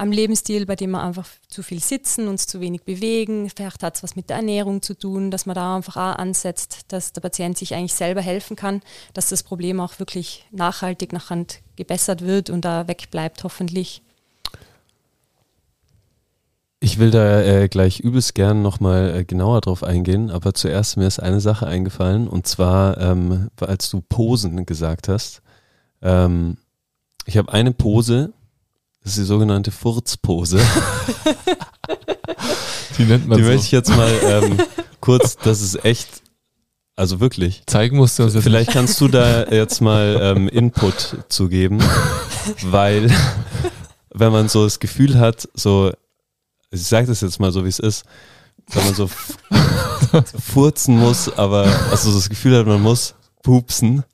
[0.00, 3.50] am Lebensstil, bei dem wir einfach zu viel sitzen, uns zu wenig bewegen.
[3.54, 6.86] Vielleicht hat es was mit der Ernährung zu tun, dass man da einfach auch ansetzt,
[6.88, 8.80] dass der Patient sich eigentlich selber helfen kann,
[9.12, 11.44] dass das Problem auch wirklich nachhaltig nachher
[11.76, 14.02] gebessert wird und da wegbleibt hoffentlich.
[16.80, 21.06] Ich will da äh, gleich übelst gern nochmal äh, genauer drauf eingehen, aber zuerst mir
[21.06, 25.42] ist eine Sache eingefallen und zwar, ähm, als du Posen gesagt hast.
[26.00, 26.56] Ähm,
[27.26, 28.32] ich habe eine Pose,
[29.02, 30.60] das ist die sogenannte Furzpose.
[32.98, 33.50] die nennt man Die so.
[33.50, 34.58] möchte ich jetzt mal ähm,
[35.00, 36.08] kurz, das ist echt,
[36.96, 37.62] also wirklich.
[37.66, 41.78] Zeigen musst du uns jetzt Vielleicht kannst du da jetzt mal ähm, Input zu geben,
[42.64, 43.10] weil
[44.12, 45.92] wenn man so das Gefühl hat, so,
[46.70, 48.04] ich sage das jetzt mal so, wie es ist,
[48.72, 49.10] wenn man so
[50.40, 54.04] furzen muss, aber also das Gefühl hat, man muss pupsen,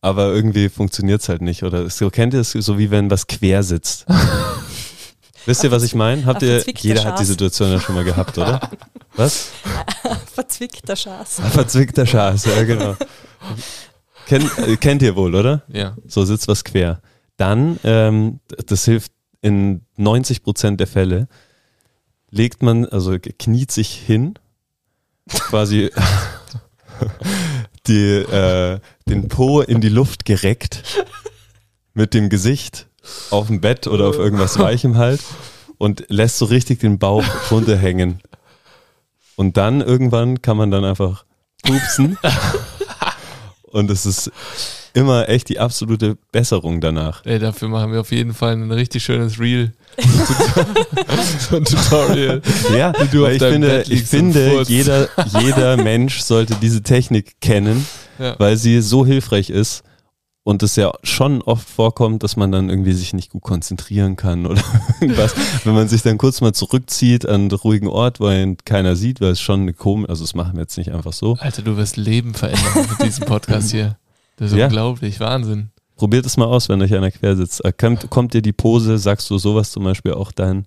[0.00, 1.62] aber irgendwie funktioniert es halt nicht.
[1.62, 4.06] Oder so kennt ihr es so wie wenn was quer sitzt.
[5.46, 6.24] Wisst ihr, was ich meine?
[6.26, 7.24] Habt ihr, jeder hat die.
[7.24, 8.60] Situation ja schon mal gehabt, oder?
[9.16, 9.50] Was?
[10.34, 11.40] Verzwickter Schaß.
[11.50, 12.96] Verzwickter Schaß, ja genau.
[14.26, 15.62] Kennt, äh, kennt ihr wohl, oder?
[15.68, 15.96] Ja.
[16.06, 17.00] So sitzt was quer.
[17.36, 21.26] Dann, ähm, das hilft in 90 Prozent der Fälle,
[22.30, 24.34] legt man, also kniet sich hin,
[25.28, 25.90] quasi
[27.86, 30.82] die, äh, den Po in die Luft gereckt,
[31.94, 32.86] mit dem Gesicht
[33.30, 35.20] auf dem Bett oder auf irgendwas Weichem halt
[35.78, 38.20] und lässt so richtig den Bauch runterhängen.
[39.36, 41.24] Und dann irgendwann kann man dann einfach
[41.62, 42.18] pupsen.
[43.62, 44.32] Und es ist
[44.94, 47.24] immer echt die absolute Besserung danach.
[47.24, 49.72] Ey, dafür machen wir auf jeden Fall ein richtig schönes Reel.
[51.50, 52.40] so ein Tutorial.
[52.76, 55.08] Ja, du weil ich finde, ich finde jeder,
[55.40, 57.86] jeder Mensch sollte diese Technik kennen,
[58.18, 58.36] Ja.
[58.38, 59.82] weil sie so hilfreich ist.
[60.42, 64.46] und es ja schon oft vorkommt, dass man dann irgendwie sich nicht gut konzentrieren kann
[64.46, 64.62] oder
[65.00, 65.34] irgendwas.
[65.64, 69.20] Wenn man sich dann kurz mal zurückzieht an einen ruhigen Ort, wo ihn keiner sieht,
[69.20, 71.36] weil es schon komisch, also das machen wir jetzt nicht einfach so.
[71.38, 73.98] Alter, du wirst Leben verändern mit diesem Podcast hier.
[74.40, 74.66] Das ist Ja.
[74.66, 75.70] unglaublich, Wahnsinn.
[75.96, 77.64] Probiert es mal aus, wenn euch einer quer sitzt.
[77.64, 80.64] Äh, Kommt, kommt dir die Pose, sagst du sowas zum Beispiel auch deinen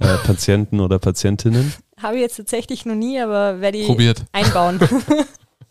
[0.00, 1.72] äh, Patienten oder Patientinnen?
[2.02, 4.24] Habe ich jetzt tatsächlich noch nie, aber werde ich Probiert.
[4.32, 4.80] einbauen.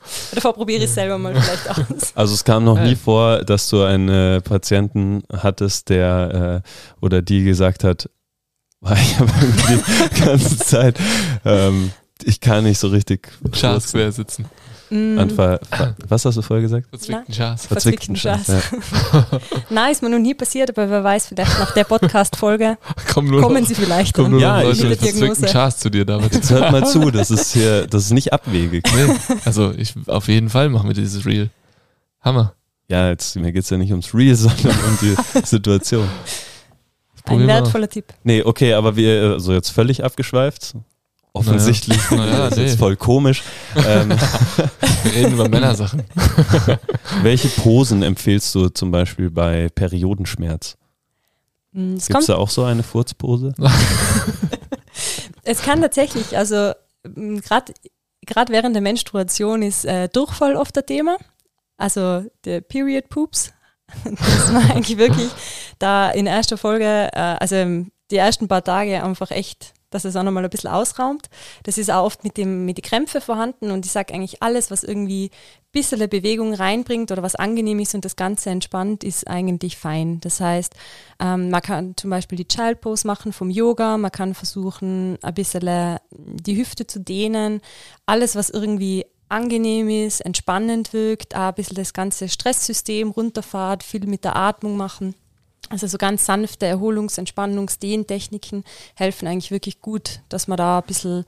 [0.33, 2.11] Davor probiere ich es selber mal vielleicht aus.
[2.15, 2.95] Also es kam noch nie Äh.
[2.95, 8.09] vor, dass du einen äh, Patienten hattest, der äh, oder die gesagt hat,
[8.79, 9.79] "Boah, ich habe irgendwie
[10.15, 10.97] die ganze Zeit,
[11.45, 11.91] ähm,
[12.23, 14.45] ich kann nicht so richtig Schas kurz quer sitzen.
[14.91, 16.87] Mm, an ver, ver, was hast du vorher gesagt?
[16.89, 17.65] Verzwickten Schas.
[17.65, 18.63] Verzwickten Schas, Schas.
[19.69, 22.77] Nein, ist mir noch nie passiert, aber wer weiß, vielleicht nach der Podcast-Folge
[23.13, 24.31] kommen noch, sie vielleicht komm dran.
[24.31, 25.47] nur Ja, ich- verzwickten.
[25.47, 26.33] Schas zu dir, David.
[26.33, 28.83] Jetzt hört mal zu, das ist hier, das ist nicht abwegig.
[28.93, 31.49] Nee, also ich auf jeden Fall machen wir dieses Reel.
[32.19, 32.53] Hammer.
[32.89, 36.07] Ja, jetzt, mir geht's ja nicht ums Real, sondern um die Situation.
[37.25, 38.05] Ein wertvoller Tipp.
[38.23, 40.73] Nee, okay, aber wir, also jetzt völlig abgeschweift.
[41.33, 42.11] Offensichtlich.
[42.11, 42.77] Naja, das ist nee.
[42.77, 43.43] voll komisch.
[43.75, 44.09] ähm,
[45.03, 46.03] Wir reden über Männersachen.
[47.21, 50.75] welche Posen empfehlst du zum Beispiel bei Periodenschmerz?
[51.71, 53.53] Mm, Es, Gibt es kommt, da auch so eine Furzpose?
[55.43, 57.73] es kann tatsächlich, also gerade
[58.53, 61.17] während der Menstruation ist äh, Durchfall oft ein Thema.
[61.77, 63.51] Also der Period Poops.
[64.03, 65.29] Das war eigentlich wirklich
[65.79, 70.23] da in erster Folge, äh, also die ersten paar Tage einfach echt, dass es auch
[70.23, 71.29] nochmal ein bisschen ausraumt.
[71.63, 74.71] Das ist auch oft mit, dem, mit den Krämpfen vorhanden und ich sage eigentlich alles,
[74.71, 79.27] was irgendwie ein bisschen Bewegung reinbringt oder was angenehm ist und das Ganze entspannt, ist
[79.27, 80.19] eigentlich fein.
[80.21, 80.73] Das heißt,
[81.19, 85.33] ähm, man kann zum Beispiel die Child Pose machen vom Yoga, man kann versuchen, ein
[85.33, 87.61] bisschen die Hüfte zu dehnen.
[88.05, 94.05] Alles, was irgendwie angenehm ist, entspannend wirkt, auch ein bisschen das ganze Stresssystem runterfahrt, viel
[94.05, 95.15] mit der Atmung machen.
[95.71, 98.63] Also so ganz sanfte Erholungs-, Entspannungs-, Dehntechniken
[98.95, 101.25] helfen eigentlich wirklich gut, dass man da ein bisschen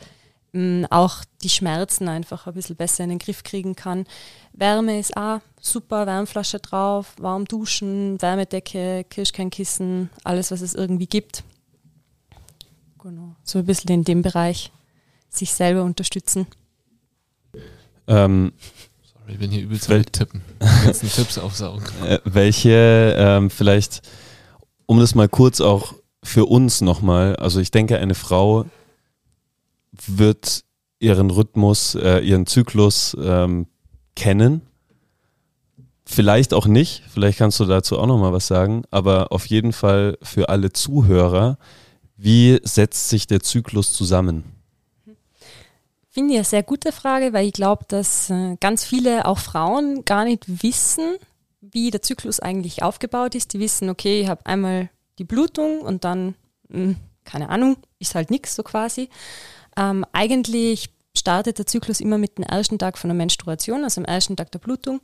[0.51, 4.05] mh, auch die Schmerzen einfach ein bisschen besser in den Griff kriegen kann.
[4.51, 11.43] Wärme ist auch super, Wärmflasche drauf, warm duschen, Wärmedecke, Kirschkernkissen, alles, was es irgendwie gibt.
[13.01, 14.71] Genau, so ein bisschen in dem Bereich
[15.29, 16.47] sich selber unterstützen.
[18.07, 18.53] Ähm,
[19.03, 20.41] Sorry, ich bin hier übelst Wel- am tippen.
[20.59, 21.85] Ganzen Tipps aufsaugen.
[22.05, 24.01] äh, welche ähm, vielleicht,
[24.93, 28.65] um das mal kurz auch für uns nochmal, also ich denke, eine Frau
[30.05, 30.65] wird
[30.99, 33.65] ihren Rhythmus, äh, ihren Zyklus ähm,
[34.15, 34.61] kennen.
[36.05, 40.19] Vielleicht auch nicht, vielleicht kannst du dazu auch nochmal was sagen, aber auf jeden Fall
[40.21, 41.57] für alle Zuhörer,
[42.15, 44.43] wie setzt sich der Zyklus zusammen?
[46.11, 50.05] Finde ich eine sehr gute Frage, weil ich glaube, dass äh, ganz viele, auch Frauen,
[50.05, 51.15] gar nicht wissen,
[51.73, 53.53] wie der Zyklus eigentlich aufgebaut ist.
[53.53, 56.35] Die wissen, okay, ich habe einmal die Blutung und dann,
[56.69, 59.09] mh, keine Ahnung, ist halt nichts so quasi.
[59.77, 64.05] Ähm, eigentlich startet der Zyklus immer mit dem ersten Tag von der Menstruation, also am
[64.05, 64.99] ersten Tag der Blutung.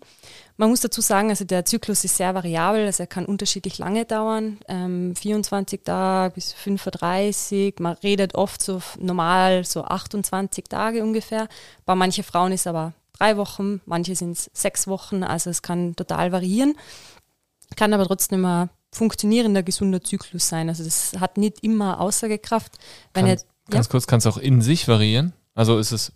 [0.57, 4.05] Man muss dazu sagen, also der Zyklus ist sehr variabel, also er kann unterschiedlich lange
[4.05, 7.75] dauern, ähm, 24 Tage bis 35.
[7.79, 11.47] Man redet oft so normal so 28 Tage ungefähr.
[11.85, 15.95] Bei manchen Frauen ist aber drei Wochen, manche sind es sechs Wochen, also es kann
[15.95, 16.75] total variieren.
[17.75, 20.69] Kann aber trotzdem ein funktionierender, gesunder Zyklus sein.
[20.69, 22.77] Also das hat nicht immer Aussagekraft.
[23.13, 25.33] Wenn Kann- er, ja, Ganz kurz, kann es auch in sich variieren?
[25.53, 26.11] Also ist es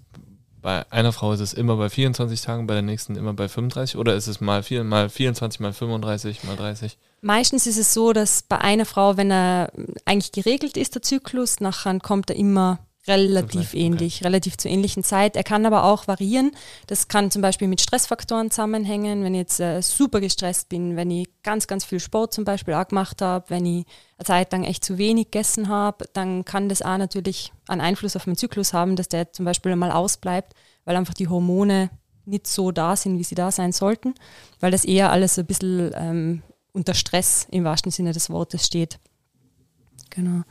[0.64, 3.98] bei einer Frau ist es immer bei 24 Tagen, bei der nächsten immer bei 35
[3.98, 6.98] oder ist es mal, vier, mal 24, mal 35, mal 30?
[7.22, 9.72] Meistens ist es so, dass bei einer Frau, wenn er
[10.06, 15.36] eigentlich geregelt ist, der Zyklus, nachher kommt er immer relativ ähnlich, relativ zur ähnlichen Zeit.
[15.36, 16.52] Er kann aber auch variieren.
[16.88, 19.24] Das kann zum Beispiel mit Stressfaktoren zusammenhängen.
[19.24, 22.74] Wenn ich jetzt äh, super gestresst bin, wenn ich ganz, ganz viel Sport zum Beispiel
[22.74, 23.86] auch gemacht habe, wenn ich
[24.18, 28.16] eine Zeit lang echt zu wenig gegessen habe, dann kann das auch natürlich einen Einfluss
[28.16, 30.54] auf meinen Zyklus haben, dass der zum Beispiel mal ausbleibt,
[30.86, 31.90] weil einfach die Hormone
[32.26, 34.14] nicht so da sind, wie sie da sein sollten,
[34.62, 38.98] weil das eher alles ein bisschen ähm, unter Stress im wahrsten Sinne des Wortes steht.
[40.10, 40.44] Genau.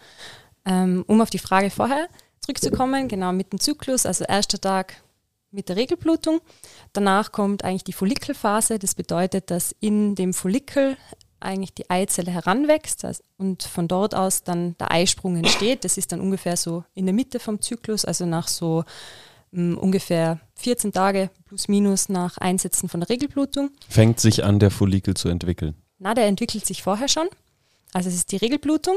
[0.65, 2.09] Ähm, um auf die Frage vorher
[2.43, 5.03] zurückzukommen, genau mit dem Zyklus, also erster Tag
[5.51, 6.41] mit der Regelblutung.
[6.93, 8.79] Danach kommt eigentlich die Follikelphase.
[8.79, 10.97] Das bedeutet, dass in dem Follikel
[11.41, 15.85] eigentlich die Eizelle heranwächst und von dort aus dann der Eisprung entsteht.
[15.85, 18.85] Das ist dann ungefähr so in der Mitte vom Zyklus, also nach so
[19.51, 23.71] mh, ungefähr 14 Tage plus minus nach Einsetzen von der Regelblutung.
[23.89, 25.75] Fängt sich an, der Follikel zu entwickeln.
[25.99, 27.29] Na, der entwickelt sich vorher schon.
[27.93, 28.97] Also es ist die Regelblutung,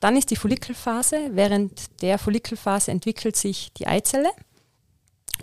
[0.00, 1.30] dann ist die Follikelphase.
[1.32, 4.30] Während der Follikelphase entwickelt sich die Eizelle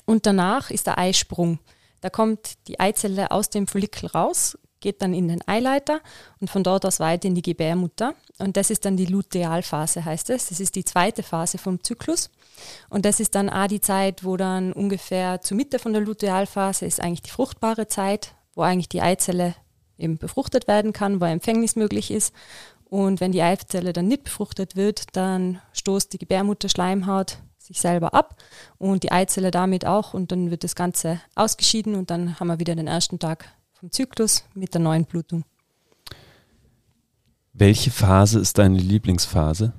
[0.06, 1.60] und danach ist der Eisprung.
[2.02, 6.02] Da kommt die Eizelle aus dem Follikel raus, geht dann in den Eileiter
[6.40, 8.16] und von dort aus weiter in die Gebärmutter.
[8.40, 10.50] Und das ist dann die Lutealphase, heißt es.
[10.50, 12.32] Das ist die zweite Phase vom Zyklus.
[12.90, 16.86] Und das ist dann auch die Zeit, wo dann ungefähr zur Mitte von der Lutealphase
[16.86, 19.56] ist eigentlich die fruchtbare Zeit, wo eigentlich die Eizelle
[19.98, 22.34] eben befruchtet werden kann, wo Empfängnis möglich ist.
[22.92, 28.36] Und wenn die Eizelle dann nicht befruchtet wird, dann stoßt die Gebärmutterschleimhaut sich selber ab
[28.80, 32.60] und die Eizelle damit auch und dann wird das Ganze ausgeschieden und dann haben wir
[32.60, 35.46] wieder den ersten Tag vom Zyklus mit der neuen Blutung.
[37.54, 39.72] Welche Phase ist deine Lieblingsphase?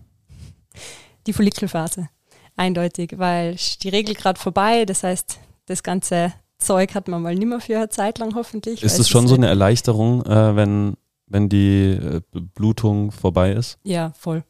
[1.26, 2.08] Die Follikelphase,
[2.56, 7.60] eindeutig, weil die Regel gerade vorbei, das heißt, das ganze Zeug hat man mal nimmer
[7.60, 8.82] für eine Zeit lang hoffentlich.
[8.82, 10.96] Ist es schon so eine Erleichterung, äh, wenn
[11.32, 12.20] wenn die äh,
[12.54, 13.78] Blutung vorbei ist?
[13.82, 14.44] Ja, voll.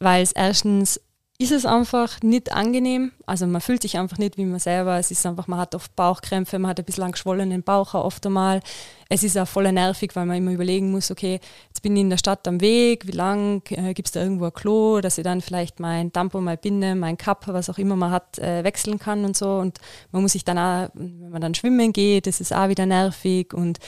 [0.00, 1.00] Weil es erstens
[1.38, 3.10] ist es einfach nicht angenehm.
[3.26, 4.98] Also man fühlt sich einfach nicht wie man selber.
[4.98, 8.60] Es ist einfach, man hat oft Bauchkrämpfe, man hat ein bisschen geschwollenen Bauch oft einmal.
[9.08, 12.10] Es ist auch voll nervig, weil man immer überlegen muss, okay, jetzt bin ich in
[12.10, 15.24] der Stadt am Weg, wie lang, äh, gibt es da irgendwo ein Klo, dass ich
[15.24, 18.98] dann vielleicht mein Dampo, mein Binde, mein Cup, was auch immer man hat, äh, wechseln
[18.98, 19.56] kann und so.
[19.56, 19.78] Und
[20.12, 23.52] man muss sich dann auch, wenn man dann schwimmen geht, das ist auch wieder nervig
[23.52, 23.78] und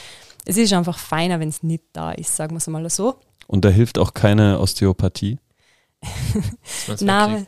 [0.44, 3.14] es ist einfach feiner, wenn es nicht da ist, sagen wir es mal so.
[3.46, 5.38] Und da hilft auch keine Osteopathie?
[7.01, 7.45] Na,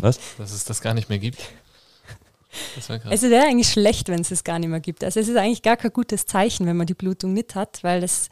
[0.00, 0.18] Was?
[0.38, 1.40] Dass es das gar nicht mehr gibt.
[2.76, 2.88] Es
[3.22, 5.04] wäre eigentlich schlecht, wenn es es gar nicht mehr gibt.
[5.04, 8.00] Also es ist eigentlich gar kein gutes Zeichen, wenn man die Blutung nicht hat, weil
[8.00, 8.28] das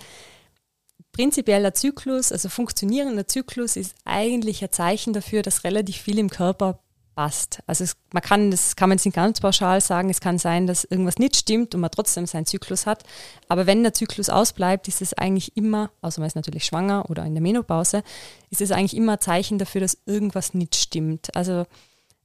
[1.12, 6.80] prinzipieller Zyklus, also funktionierender Zyklus, ist eigentlich ein Zeichen dafür, dass relativ viel im Körper
[7.14, 7.60] passt.
[7.66, 10.84] Also es, man kann, das kann man nicht ganz pauschal sagen, es kann sein, dass
[10.84, 13.04] irgendwas nicht stimmt und man trotzdem seinen Zyklus hat.
[13.48, 17.24] Aber wenn der Zyklus ausbleibt, ist es eigentlich immer, außer man ist natürlich schwanger oder
[17.24, 18.02] in der Menopause,
[18.50, 21.34] ist es eigentlich immer ein Zeichen dafür, dass irgendwas nicht stimmt.
[21.34, 21.64] Also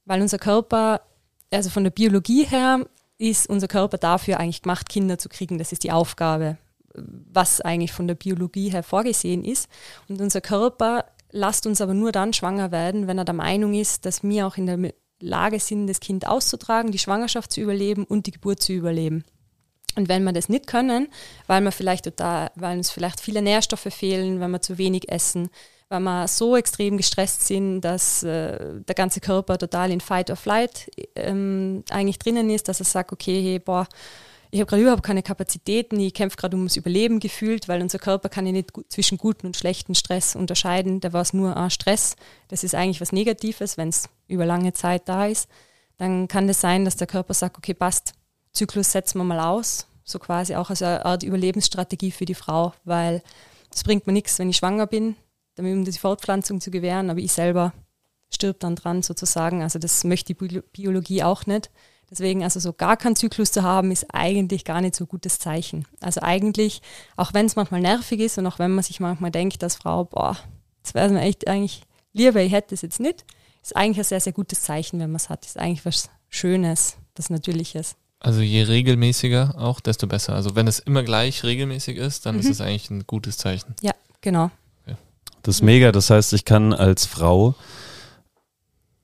[0.04, 1.02] weil unser Körper,
[1.52, 2.84] also von der Biologie her,
[3.18, 5.58] ist unser Körper dafür eigentlich gemacht, Kinder zu kriegen.
[5.58, 6.56] Das ist die Aufgabe,
[6.94, 9.68] was eigentlich von der Biologie her vorgesehen ist.
[10.08, 14.06] Und unser Körper lasst uns aber nur dann schwanger werden, wenn er der Meinung ist,
[14.06, 18.26] dass wir auch in der Lage sind, das Kind auszutragen, die Schwangerschaft zu überleben und
[18.26, 19.24] die Geburt zu überleben.
[19.96, 21.08] Und wenn wir das nicht können,
[21.46, 25.50] weil wir vielleicht total, weil uns vielleicht viele Nährstoffe fehlen, wenn wir zu wenig essen,
[25.88, 30.36] weil wir so extrem gestresst sind, dass äh, der ganze Körper total in Fight or
[30.36, 33.88] Flight ähm, eigentlich drinnen ist, dass er sagt, okay, hey, boah,
[34.50, 38.28] ich habe gerade überhaupt keine Kapazitäten, ich kämpfe gerade ums Überleben gefühlt, weil unser Körper
[38.28, 41.00] kann ja nicht zwischen guten und schlechten Stress unterscheiden.
[41.00, 42.16] Da war es nur ein Stress.
[42.48, 45.48] Das ist eigentlich was Negatives, wenn es über lange Zeit da ist.
[45.98, 48.14] Dann kann es das sein, dass der Körper sagt, okay, passt,
[48.52, 49.86] Zyklus setzen wir mal aus.
[50.02, 53.22] So quasi auch als eine Art Überlebensstrategie für die Frau, weil
[53.72, 55.14] es bringt mir nichts, wenn ich schwanger bin,
[55.54, 57.72] damit um die Fortpflanzung zu gewähren, aber ich selber
[58.30, 59.62] stirb dann dran sozusagen.
[59.62, 61.70] Also das möchte die Biologie auch nicht.
[62.10, 65.86] Deswegen also so gar keinen Zyklus zu haben, ist eigentlich gar nicht so gutes Zeichen.
[66.00, 66.82] Also eigentlich,
[67.16, 70.04] auch wenn es manchmal nervig ist und auch wenn man sich manchmal denkt, dass Frau,
[70.04, 70.36] boah,
[70.82, 73.24] das wäre mir echt eigentlich lieber, ich hätte es jetzt nicht,
[73.62, 75.46] ist eigentlich ein sehr, sehr gutes Zeichen, wenn man es hat.
[75.46, 77.94] Ist eigentlich was Schönes, was Natürliches.
[78.18, 80.34] Also je regelmäßiger auch, desto besser.
[80.34, 82.40] Also wenn es immer gleich regelmäßig ist, dann mhm.
[82.40, 83.74] ist es eigentlich ein gutes Zeichen.
[83.82, 84.50] Ja, genau.
[84.82, 84.96] Okay.
[85.42, 85.92] Das ist mega.
[85.92, 87.54] Das heißt, ich kann als Frau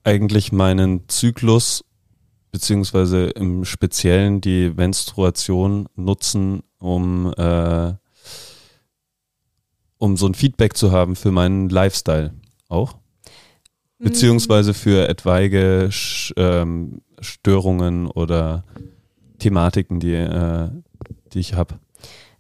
[0.05, 1.85] eigentlich meinen Zyklus
[2.51, 7.95] beziehungsweise im Speziellen die Menstruation nutzen, um, äh,
[9.99, 12.35] um so ein Feedback zu haben für meinen Lifestyle
[12.69, 12.97] auch?
[13.99, 14.05] Mhm.
[14.05, 15.91] Beziehungsweise für etwaige
[16.37, 18.65] ähm, Störungen oder
[19.39, 20.71] Thematiken, die, äh,
[21.33, 21.79] die ich habe.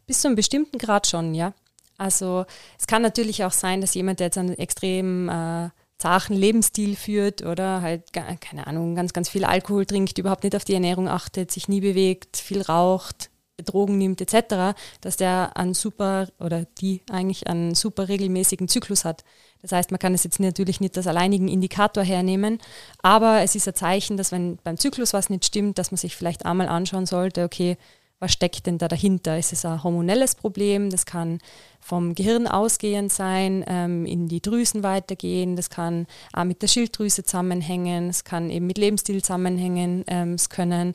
[0.06, 1.52] Bis zu einem bestimmten Grad schon, ja.
[1.98, 2.44] Also
[2.78, 7.42] es kann natürlich auch sein, dass jemand, der jetzt einen extrem äh, zachen Lebensstil führt
[7.42, 11.50] oder halt, keine Ahnung, ganz, ganz viel Alkohol trinkt, überhaupt nicht auf die Ernährung achtet,
[11.50, 13.30] sich nie bewegt, viel raucht,
[13.64, 19.24] Drogen nimmt etc., dass der einen super oder die eigentlich einen super regelmäßigen Zyklus hat.
[19.62, 22.58] Das heißt, man kann es jetzt natürlich nicht als alleinigen Indikator hernehmen,
[23.02, 26.14] aber es ist ein Zeichen, dass wenn beim Zyklus was nicht stimmt, dass man sich
[26.14, 27.78] vielleicht einmal anschauen sollte, okay,
[28.18, 29.38] was steckt denn da dahinter?
[29.38, 30.88] Ist es ein hormonelles Problem?
[30.88, 31.38] Das kann
[31.80, 35.54] vom Gehirn ausgehend sein, ähm, in die Drüsen weitergehen.
[35.54, 38.08] Das kann auch mit der Schilddrüse zusammenhängen.
[38.08, 40.04] Es kann eben mit Lebensstil zusammenhängen.
[40.06, 40.94] Ähm, es können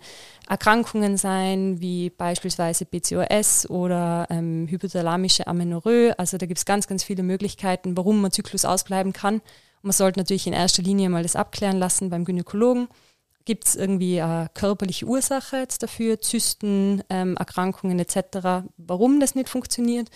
[0.50, 6.16] Erkrankungen sein, wie beispielsweise PCOS oder ähm, hypothalamische Amenorrhoe.
[6.18, 9.42] Also da gibt es ganz, ganz viele Möglichkeiten, warum man Zyklus ausbleiben kann.
[9.84, 12.88] Man sollte natürlich in erster Linie mal das abklären lassen beim Gynäkologen
[13.46, 19.50] Gibt es irgendwie eine körperliche Ursache jetzt dafür, Zysten, ähm, Erkrankungen etc., warum das nicht
[19.50, 20.10] funktioniert?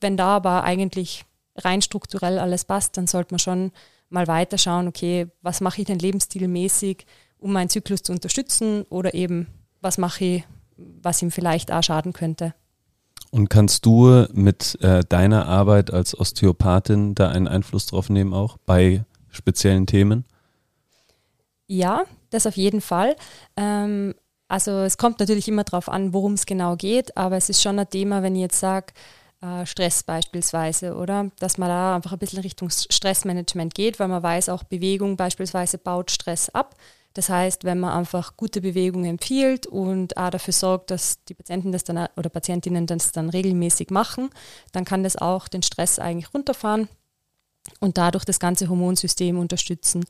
[0.00, 1.24] Wenn da aber eigentlich
[1.56, 3.72] rein strukturell alles passt, dann sollte man schon
[4.08, 7.06] mal weiter schauen, okay, was mache ich denn lebensstilmäßig,
[7.38, 9.46] um meinen Zyklus zu unterstützen oder eben,
[9.80, 10.44] was mache ich,
[10.76, 12.54] was ihm vielleicht auch schaden könnte.
[13.30, 18.58] Und kannst du mit äh, deiner Arbeit als Osteopathin da einen Einfluss drauf nehmen auch
[18.58, 20.26] bei speziellen Themen?
[21.66, 23.16] Ja, das auf jeden Fall.
[23.56, 24.14] Ähm,
[24.48, 27.78] also es kommt natürlich immer darauf an, worum es genau geht, aber es ist schon
[27.78, 28.92] ein Thema, wenn ich jetzt sage,
[29.40, 31.30] äh, Stress beispielsweise, oder?
[31.38, 35.78] Dass man da einfach ein bisschen Richtung Stressmanagement geht, weil man weiß, auch Bewegung beispielsweise
[35.78, 36.76] baut Stress ab.
[37.14, 41.72] Das heißt, wenn man einfach gute Bewegung empfiehlt und auch dafür sorgt, dass die Patienten
[41.72, 44.30] das dann oder Patientinnen das dann regelmäßig machen,
[44.72, 46.88] dann kann das auch den Stress eigentlich runterfahren
[47.80, 50.04] und dadurch das ganze Hormonsystem unterstützen.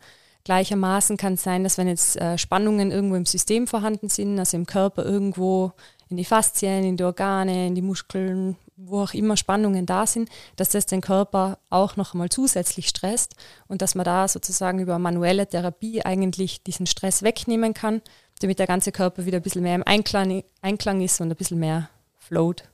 [0.44, 4.56] Gleichermaßen kann es sein, dass wenn jetzt äh, Spannungen irgendwo im System vorhanden sind, also
[4.56, 5.72] im Körper irgendwo
[6.08, 10.28] in die Faszien, in die Organe, in die Muskeln, wo auch immer Spannungen da sind,
[10.56, 13.36] dass das den Körper auch noch einmal zusätzlich stresst
[13.68, 18.02] und dass man da sozusagen über manuelle Therapie eigentlich diesen Stress wegnehmen kann,
[18.40, 21.60] damit der ganze Körper wieder ein bisschen mehr im Einklang, Einklang ist und ein bisschen
[21.60, 21.88] mehr
[22.18, 22.64] float.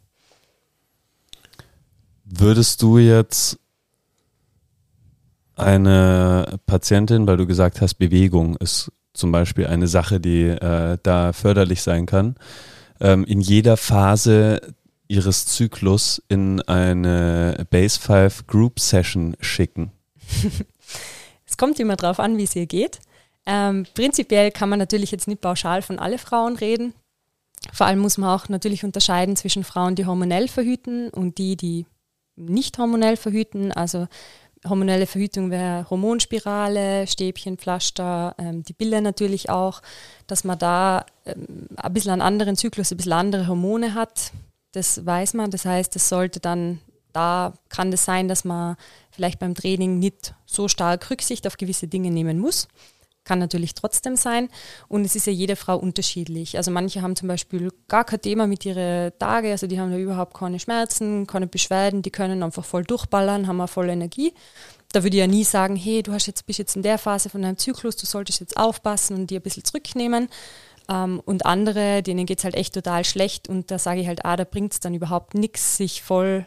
[2.25, 3.59] Würdest du jetzt
[5.59, 11.33] eine Patientin, weil du gesagt hast, Bewegung ist zum Beispiel eine Sache, die äh, da
[11.33, 12.37] förderlich sein kann,
[13.01, 14.61] ähm, in jeder Phase
[15.09, 19.91] ihres Zyklus in eine Base 5 Group Session schicken?
[21.47, 23.01] es kommt immer darauf an, wie es ihr geht.
[23.47, 26.93] Ähm, prinzipiell kann man natürlich jetzt nicht pauschal von alle Frauen reden.
[27.73, 31.87] Vor allem muss man auch natürlich unterscheiden zwischen Frauen, die hormonell verhüten und die, die
[32.37, 33.73] nicht hormonell verhüten.
[33.73, 34.07] Also
[34.67, 39.83] hormonelle Verhütung wäre Hormonspirale, Stäbchen, Pflaster, ähm, die Pille natürlich auch,
[40.27, 44.33] dass man da ähm, ein bisschen einen anderen Zyklus, ein bisschen andere Hormone hat.
[44.73, 45.51] Das weiß man.
[45.51, 46.81] Das heißt, es sollte dann,
[47.13, 48.77] da kann es das sein, dass man
[49.11, 52.69] vielleicht beim Training nicht so stark Rücksicht auf gewisse Dinge nehmen muss
[53.29, 54.49] kann natürlich trotzdem sein.
[54.89, 56.57] Und es ist ja jede Frau unterschiedlich.
[56.57, 59.99] Also manche haben zum Beispiel gar kein Thema mit ihren Tagen, also die haben ja
[59.99, 64.33] überhaupt keine Schmerzen, keine Beschwerden, die können einfach voll durchballern, haben auch voll Energie.
[64.93, 67.29] Da würde ich ja nie sagen, hey, du hast jetzt, bist jetzt in der Phase
[67.29, 70.29] von deinem Zyklus, du solltest jetzt aufpassen und dir ein bisschen zurücknehmen.
[70.91, 74.07] Um, ähm, und andere, denen geht es halt echt total schlecht und da sage ich
[74.07, 76.47] halt, ah, da bringt es dann überhaupt nichts, sich voll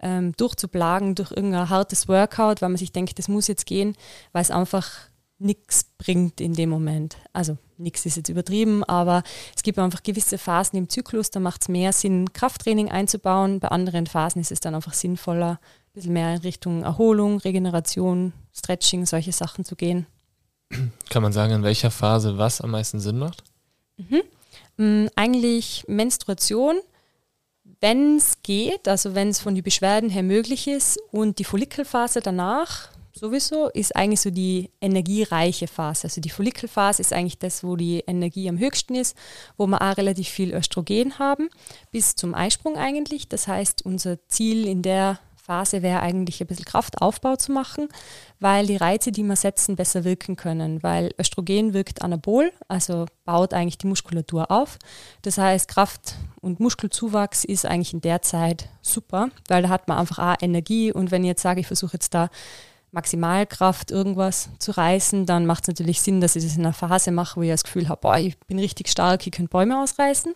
[0.00, 3.94] ähm, durchzuplagen durch irgendein hartes Workout, weil man sich denkt, das muss jetzt gehen,
[4.32, 4.90] weil es einfach
[5.38, 7.16] nichts bringt in dem Moment.
[7.32, 9.22] Also nichts ist jetzt übertrieben, aber
[9.54, 13.60] es gibt einfach gewisse Phasen im Zyklus, da macht es mehr Sinn, Krafttraining einzubauen.
[13.60, 18.32] Bei anderen Phasen ist es dann einfach sinnvoller, ein bisschen mehr in Richtung Erholung, Regeneration,
[18.52, 20.06] Stretching, solche Sachen zu gehen.
[21.10, 23.44] Kann man sagen, in welcher Phase was am meisten Sinn macht?
[23.96, 24.22] Mhm.
[24.76, 26.76] Mm, eigentlich Menstruation,
[27.80, 32.20] wenn es geht, also wenn es von den Beschwerden her möglich ist und die Follikelphase
[32.20, 36.04] danach, sowieso ist eigentlich so die energiereiche Phase.
[36.04, 39.16] Also die Follikelphase ist eigentlich das, wo die Energie am höchsten ist,
[39.56, 41.48] wo wir auch relativ viel Östrogen haben,
[41.90, 43.28] bis zum Eisprung eigentlich.
[43.28, 47.88] Das heißt, unser Ziel in der Phase wäre eigentlich ein bisschen Kraftaufbau zu machen,
[48.40, 50.82] weil die Reize, die wir setzen, besser wirken können.
[50.82, 54.78] Weil Östrogen wirkt anabol, also baut eigentlich die Muskulatur auf.
[55.20, 59.98] Das heißt, Kraft- und Muskelzuwachs ist eigentlich in der Zeit super, weil da hat man
[59.98, 60.90] einfach auch Energie.
[60.90, 62.30] Und wenn ich jetzt sage, ich versuche jetzt da
[62.94, 67.10] Maximalkraft irgendwas zu reißen, dann macht es natürlich Sinn, dass ich das in einer Phase
[67.10, 70.32] mache, wo ich das Gefühl habe, boah, ich bin richtig stark, ich könnte Bäume ausreißen.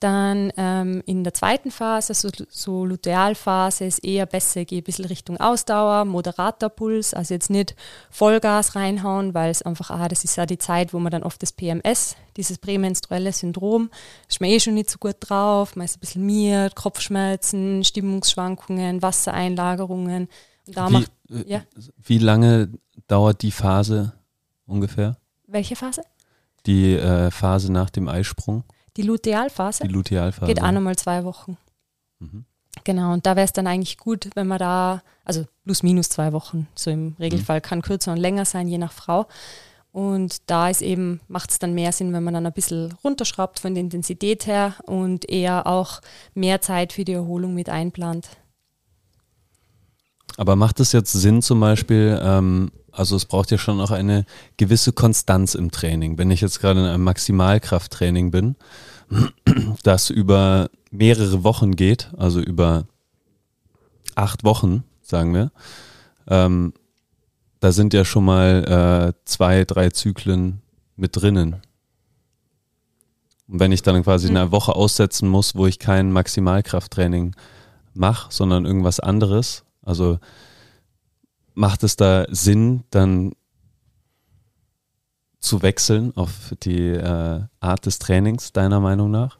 [0.00, 5.06] Dann ähm, in der zweiten Phase, so, so Lutealphase, ist eher besser, gehe ein bisschen
[5.06, 7.74] Richtung Ausdauer, moderater Puls, also jetzt nicht
[8.10, 11.40] Vollgas reinhauen, weil es einfach, ah, das ist ja die Zeit, wo man dann oft
[11.40, 13.88] das PMS, dieses prämenstruelle Syndrom,
[14.28, 19.00] ist man eh schon nicht so gut drauf, man ist ein bisschen miert, Kopfschmerzen, Stimmungsschwankungen,
[19.00, 20.28] Wassereinlagerungen.
[20.66, 21.62] Da wie, macht, äh, ja.
[22.02, 22.70] wie lange
[23.06, 24.12] dauert die Phase
[24.66, 25.16] ungefähr?
[25.46, 26.02] Welche Phase?
[26.66, 28.64] Die äh, Phase nach dem Eisprung.
[28.96, 29.84] Die Lutealphase?
[29.84, 30.46] Die Lutealphase.
[30.46, 31.58] Geht auch nochmal zwei Wochen.
[32.20, 32.44] Mhm.
[32.82, 36.32] Genau, und da wäre es dann eigentlich gut, wenn man da, also plus minus zwei
[36.32, 37.62] Wochen, so im Regelfall, mhm.
[37.62, 39.26] kann kürzer und länger sein, je nach Frau.
[39.92, 43.60] Und da ist eben, macht es dann mehr Sinn, wenn man dann ein bisschen runterschraubt
[43.60, 46.00] von der Intensität her und eher auch
[46.34, 48.28] mehr Zeit für die Erholung mit einplant.
[50.36, 54.24] Aber macht es jetzt Sinn zum Beispiel, ähm, also es braucht ja schon auch eine
[54.56, 56.18] gewisse Konstanz im Training.
[56.18, 58.56] Wenn ich jetzt gerade in einem Maximalkrafttraining bin,
[59.82, 62.86] das über mehrere Wochen geht, also über
[64.14, 65.52] acht Wochen, sagen wir,
[66.28, 66.72] ähm,
[67.60, 70.60] da sind ja schon mal äh, zwei, drei Zyklen
[70.96, 71.62] mit drinnen.
[73.48, 77.34] Und wenn ich dann quasi eine Woche aussetzen muss, wo ich kein Maximalkrafttraining
[77.94, 80.18] mache, sondern irgendwas anderes, also
[81.54, 83.32] macht es da Sinn, dann
[85.40, 89.38] zu wechseln auf die äh, Art des Trainings, deiner Meinung nach?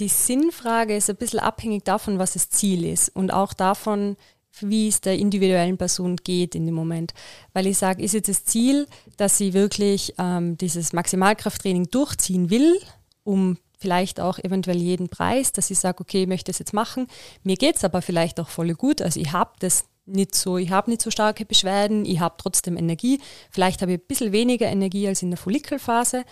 [0.00, 4.16] Die Sinnfrage ist ein bisschen abhängig davon, was das Ziel ist und auch davon,
[4.60, 7.14] wie es der individuellen Person geht in dem Moment.
[7.52, 8.86] Weil ich sage, ist jetzt das Ziel,
[9.16, 12.78] dass sie wirklich ähm, dieses Maximalkrafttraining durchziehen will,
[13.24, 17.06] um vielleicht auch eventuell jeden Preis, dass ich sage, okay, ich möchte das jetzt machen.
[17.42, 19.00] Mir geht es aber vielleicht auch voll gut.
[19.00, 22.76] Also ich habe das nicht so, ich habe nicht so starke Beschwerden, ich habe trotzdem
[22.76, 23.20] Energie.
[23.50, 26.24] Vielleicht habe ich ein bisschen weniger Energie als in der Follikelphase.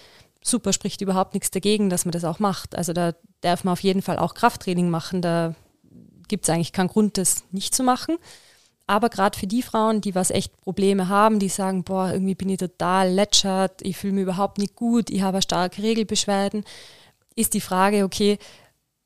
[0.42, 2.76] Super, spricht überhaupt nichts dagegen, dass man das auch macht.
[2.76, 5.22] Also da darf man auf jeden Fall auch Krafttraining machen.
[5.22, 5.55] Da
[6.28, 8.16] gibt es eigentlich keinen Grund, das nicht zu machen.
[8.88, 12.49] Aber gerade für die Frauen, die was echt Probleme haben, die sagen, boah, irgendwie bin
[12.49, 16.64] ich total lätschert, ich fühle mich überhaupt nicht gut, ich habe starke Regelbeschwerden,
[17.37, 18.39] ist die Frage, okay,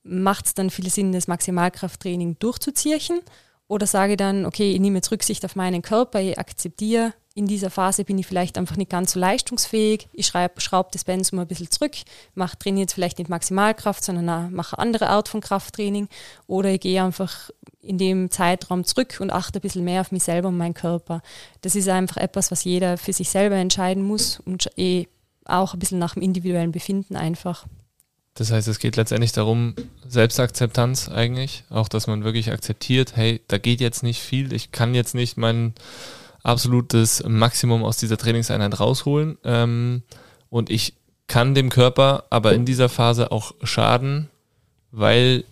[0.03, 3.21] macht es dann viel Sinn, das Maximalkrafttraining durchzuziehen?
[3.69, 7.47] Oder sage ich dann, okay, ich nehme jetzt Rücksicht auf meinen Körper, ich akzeptiere, in
[7.47, 11.47] dieser Phase bin ich vielleicht einfach nicht ganz so leistungsfähig, ich schraube das Pensum ein
[11.47, 11.95] bisschen zurück,
[12.35, 16.09] mache, trainiere jetzt vielleicht nicht Maximalkraft, sondern mache eine andere Art von Krafttraining.
[16.49, 17.51] Oder ich gehe einfach
[17.81, 21.23] in dem Zeitraum zurück und achte ein bisschen mehr auf mich selber und meinen Körper.
[21.61, 25.07] Das ist einfach etwas, was jeder für sich selber entscheiden muss und eh
[25.45, 27.67] auch ein bisschen nach dem individuellen Befinden einfach.
[28.41, 29.75] Das heißt, es geht letztendlich darum,
[30.09, 34.95] Selbstakzeptanz eigentlich, auch dass man wirklich akzeptiert, hey, da geht jetzt nicht viel, ich kann
[34.95, 35.75] jetzt nicht mein
[36.43, 39.37] absolutes Maximum aus dieser Trainingseinheit rausholen.
[39.45, 40.05] Ähm,
[40.49, 40.95] und ich
[41.27, 44.31] kann dem Körper aber in dieser Phase auch schaden,
[44.91, 45.45] weil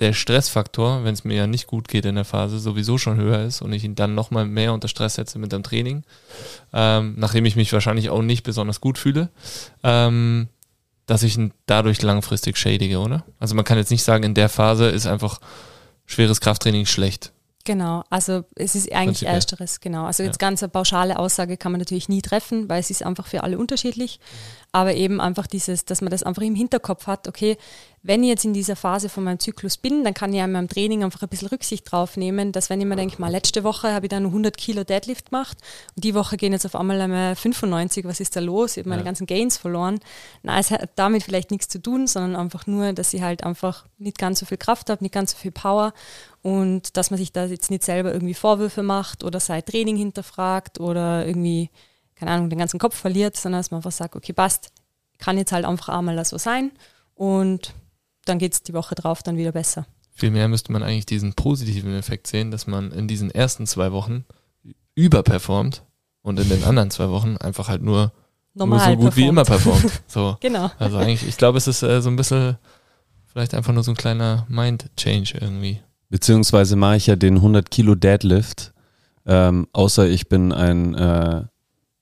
[0.00, 3.44] der Stressfaktor, wenn es mir ja nicht gut geht in der Phase, sowieso schon höher
[3.44, 6.02] ist und ich ihn dann nochmal mehr unter Stress setze mit dem Training,
[6.72, 9.28] ähm, nachdem ich mich wahrscheinlich auch nicht besonders gut fühle,
[9.84, 10.48] ähm,
[11.06, 13.24] dass ich ihn dadurch langfristig schädige, oder?
[13.38, 15.40] Also man kann jetzt nicht sagen, in der Phase ist einfach
[16.06, 17.32] schweres Krafttraining schlecht.
[17.64, 20.06] Genau, also es ist eigentlich ersteres, genau.
[20.06, 20.48] Also jetzt ja.
[20.48, 23.56] ganz eine pauschale Aussage kann man natürlich nie treffen, weil es ist einfach für alle
[23.56, 24.18] unterschiedlich.
[24.72, 27.58] Aber eben einfach dieses, dass man das einfach im Hinterkopf hat, okay,
[28.02, 30.52] wenn ich jetzt in dieser Phase von meinem Zyklus bin, dann kann ich ja in
[30.52, 33.62] meinem Training einfach ein bisschen Rücksicht drauf nehmen, dass wenn ich mir denke, mal letzte
[33.62, 35.58] Woche habe ich dann 100 Kilo Deadlift gemacht
[35.94, 38.72] und die Woche gehen jetzt auf einmal einmal 95, was ist da los?
[38.72, 39.06] Ich habe meine ja.
[39.06, 40.00] ganzen Gains verloren.
[40.42, 43.86] Na, es hat damit vielleicht nichts zu tun, sondern einfach nur, dass ich halt einfach
[43.98, 45.92] nicht ganz so viel Kraft habe, nicht ganz so viel Power
[46.42, 50.80] und dass man sich da jetzt nicht selber irgendwie Vorwürfe macht oder sein Training hinterfragt
[50.80, 51.70] oder irgendwie,
[52.22, 54.70] keine Ahnung, den ganzen Kopf verliert, sondern dass man einfach sagt, okay, passt,
[55.18, 56.70] kann jetzt halt einfach einmal so sein
[57.16, 57.74] und
[58.26, 59.86] dann geht es die Woche drauf dann wieder besser.
[60.14, 64.24] Vielmehr müsste man eigentlich diesen positiven Effekt sehen, dass man in diesen ersten zwei Wochen
[64.94, 65.82] überperformt
[66.22, 68.12] und in den anderen zwei Wochen einfach halt nur,
[68.54, 69.16] Normal nur so gut performt.
[69.16, 70.02] wie immer performt.
[70.06, 70.36] So.
[70.38, 70.70] genau.
[70.78, 72.56] Also eigentlich, ich glaube, es ist äh, so ein bisschen
[73.26, 75.80] vielleicht einfach nur so ein kleiner Mind-Change irgendwie.
[76.08, 78.72] Beziehungsweise mache ich ja den 100 Kilo Deadlift,
[79.26, 81.46] ähm, außer ich bin ein äh,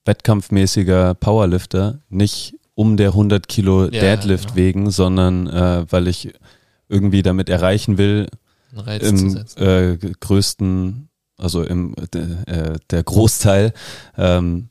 [0.04, 4.56] wettkampfmäßiger Powerlifter, nicht um der 100 Kilo ja, Deadlift genau.
[4.56, 6.32] wegen, sondern äh, weil ich
[6.88, 8.28] irgendwie damit erreichen will,
[8.86, 13.72] im äh, größten, also im äh, der Großteil,
[14.16, 14.68] ähm,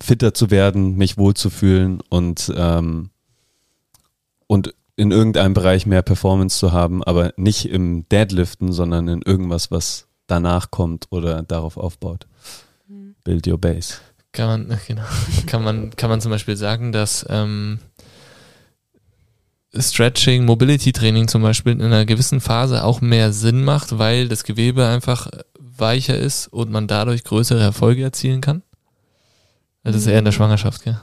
[0.00, 3.10] fitter zu werden, mich wohlzufühlen und ähm,
[4.46, 9.70] und in irgendeinem Bereich mehr Performance zu haben, aber nicht im Deadliften, sondern in irgendwas,
[9.70, 12.26] was danach kommt oder darauf aufbaut.
[12.88, 13.14] Mhm.
[13.22, 13.96] Build your base.
[14.36, 15.02] Kann man, genau,
[15.46, 17.78] kann man, kann man zum Beispiel sagen, dass ähm,
[19.74, 24.44] Stretching, Mobility Training zum Beispiel in einer gewissen Phase auch mehr Sinn macht, weil das
[24.44, 25.28] Gewebe einfach
[25.58, 28.62] weicher ist und man dadurch größere Erfolge erzielen kann?
[29.82, 30.36] Also das ist eher in der mhm.
[30.36, 31.00] Schwangerschaft, gell?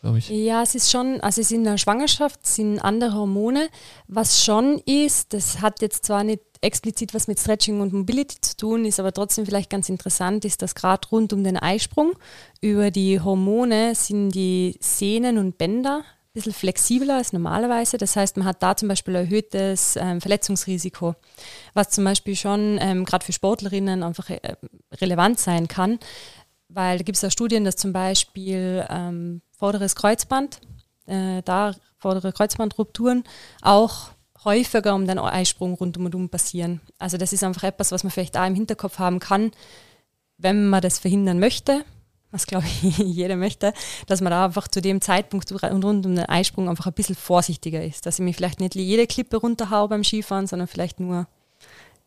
[0.00, 0.30] glaube ich.
[0.30, 3.68] Ja, es ist schon, also es ist in der Schwangerschaft sind andere Hormone.
[4.08, 8.56] Was schon ist, das hat jetzt zwar nicht explizit was mit Stretching und Mobility zu
[8.56, 12.12] tun, ist aber trotzdem vielleicht ganz interessant, ist, dass gerade rund um den Eisprung
[12.60, 17.96] über die Hormone sind die Sehnen und Bänder ein bisschen flexibler als normalerweise.
[17.96, 21.14] Das heißt, man hat da zum Beispiel erhöhtes ähm, Verletzungsrisiko,
[21.74, 24.56] was zum Beispiel schon ähm, gerade für Sportlerinnen einfach äh,
[25.00, 25.98] relevant sein kann,
[26.68, 30.60] weil da gibt es ja Studien, dass zum Beispiel ähm, vorderes Kreuzband,
[31.06, 33.24] äh, da vordere Kreuzbandrupturen
[33.62, 34.10] auch
[34.44, 36.80] häufiger um den Eisprung rundum und um passieren.
[36.98, 39.50] Also das ist einfach etwas, was man vielleicht da im Hinterkopf haben kann,
[40.38, 41.84] wenn man das verhindern möchte,
[42.30, 43.72] was glaube ich jeder möchte,
[44.06, 47.84] dass man da einfach zu dem Zeitpunkt rund um den Eisprung einfach ein bisschen vorsichtiger
[47.84, 51.26] ist, dass ich mich vielleicht nicht jede Klippe runterhaue beim Skifahren, sondern vielleicht nur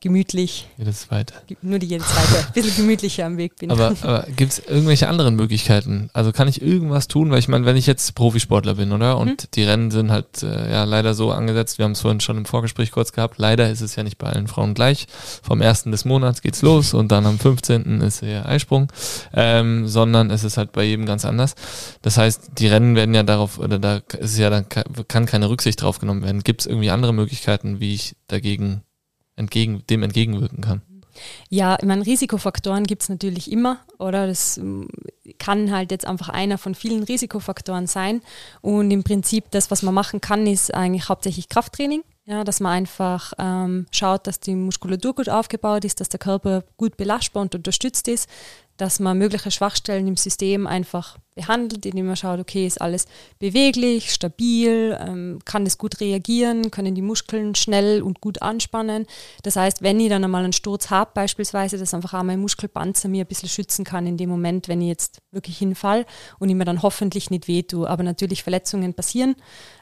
[0.03, 1.33] gemütlich, Jedes zweite.
[1.61, 3.71] nur die jede zweite, ein bisschen gemütlicher am Weg bin.
[3.71, 6.09] Aber, aber gibt es irgendwelche anderen Möglichkeiten?
[6.11, 7.31] Also kann ich irgendwas tun?
[7.31, 9.17] Weil ich meine, wenn ich jetzt Profisportler bin, oder?
[9.17, 12.37] Und die Rennen sind halt äh, ja leider so angesetzt, wir haben es vorhin schon
[12.37, 15.07] im Vorgespräch kurz gehabt, leider ist es ja nicht bei allen Frauen gleich.
[15.41, 18.01] Vom ersten des Monats geht's los und dann am 15.
[18.01, 18.91] ist der Eisprung,
[19.33, 21.55] ähm, sondern es ist halt bei jedem ganz anders.
[22.01, 24.65] Das heißt, die Rennen werden ja darauf, oder da ist ja dann
[25.07, 26.43] kann keine Rücksicht drauf genommen werden.
[26.43, 28.83] Gibt es irgendwie andere Möglichkeiten, wie ich dagegen
[29.36, 30.81] entgegen, dem entgegenwirken kann?
[31.49, 34.27] Ja, ich meine, Risikofaktoren gibt es natürlich immer, oder?
[34.27, 34.88] Das ähm,
[35.38, 38.21] kann halt jetzt einfach einer von vielen Risikofaktoren sein.
[38.61, 42.03] Und im Prinzip, das, was man machen kann, ist eigentlich hauptsächlich Krafttraining.
[42.25, 46.63] Ja, dass man einfach ähm, schaut, dass die Muskulatur gut aufgebaut ist, dass der Körper
[46.77, 48.29] gut belastbar und unterstützt ist,
[48.78, 53.05] dass man mögliche Schwachstellen im System einfach behandelt, indem man schaut, okay, ist alles
[53.39, 59.05] beweglich, stabil, ähm, kann das gut reagieren, können die Muskeln schnell und gut anspannen.
[59.43, 63.09] Das heißt, wenn ich dann einmal einen Sturz habe, beispielsweise, dass einfach auch mein Muskelpanzer
[63.09, 66.05] mir ein bisschen schützen kann in dem Moment, wenn ich jetzt wirklich hinfall
[66.39, 67.89] und ich mir dann hoffentlich nicht wehtue.
[67.89, 69.36] Aber natürlich Verletzungen passieren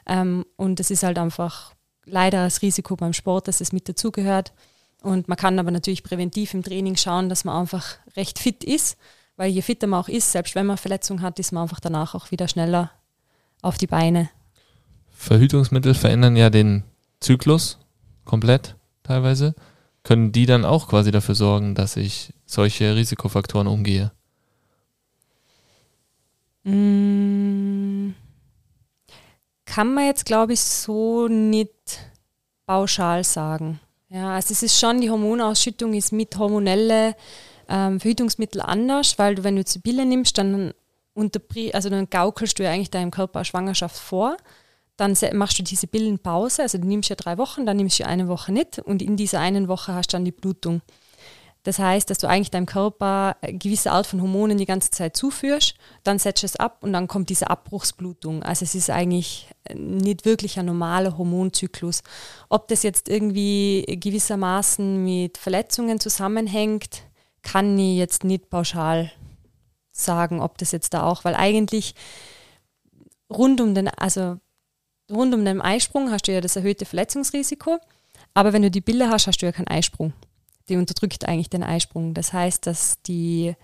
[0.06, 1.74] ähm, und das ist halt einfach
[2.04, 4.52] leider das Risiko beim Sport, dass es mit dazugehört.
[5.02, 8.96] Und man kann aber natürlich präventiv im Training schauen, dass man einfach recht fit ist,
[9.36, 12.14] weil je fitter man auch ist, selbst wenn man Verletzung hat, ist man einfach danach
[12.14, 12.92] auch wieder schneller
[13.62, 14.30] auf die Beine.
[15.10, 16.84] Verhütungsmittel verändern ja den
[17.20, 17.78] Zyklus
[18.24, 19.54] komplett teilweise.
[20.04, 24.10] Können die dann auch quasi dafür sorgen, dass ich solche Risikofaktoren umgehe?
[26.64, 28.14] Mm,
[29.64, 31.70] Kann man jetzt, glaube ich, so nicht
[32.66, 33.80] pauschal sagen.
[34.14, 37.16] Ja, also es ist schon, die Hormonausschüttung ist mit hormonelle
[37.66, 40.74] ähm, Verhütungsmittel anders, weil du, wenn du Pille nimmst, dann,
[41.72, 44.36] also dann gaukelst du ja eigentlich deinem Körper Schwangerschaft vor.
[44.98, 48.28] Dann machst du diese Pillenpause, also du nimmst ja drei Wochen, dann nimmst du eine
[48.28, 50.82] Woche nicht und in dieser einen Woche hast du dann die Blutung.
[51.64, 55.16] Das heißt, dass du eigentlich deinem Körper eine gewisse Art von Hormonen die ganze Zeit
[55.16, 58.42] zuführst, dann setzt es ab und dann kommt diese Abbruchsblutung.
[58.42, 62.02] Also es ist eigentlich nicht wirklich ein normaler Hormonzyklus.
[62.48, 67.04] Ob das jetzt irgendwie gewissermaßen mit Verletzungen zusammenhängt,
[67.42, 69.12] kann ich jetzt nicht pauschal
[69.92, 71.94] sagen, ob das jetzt da auch, weil eigentlich
[73.30, 74.38] rund um den, also
[75.10, 77.78] rund um den Eisprung hast du ja das erhöhte Verletzungsrisiko,
[78.34, 80.12] aber wenn du die Pille hast, hast du ja keinen Eisprung
[80.68, 82.14] die unterdrückt eigentlich den Eisprung.
[82.14, 83.54] Das heißt, dass die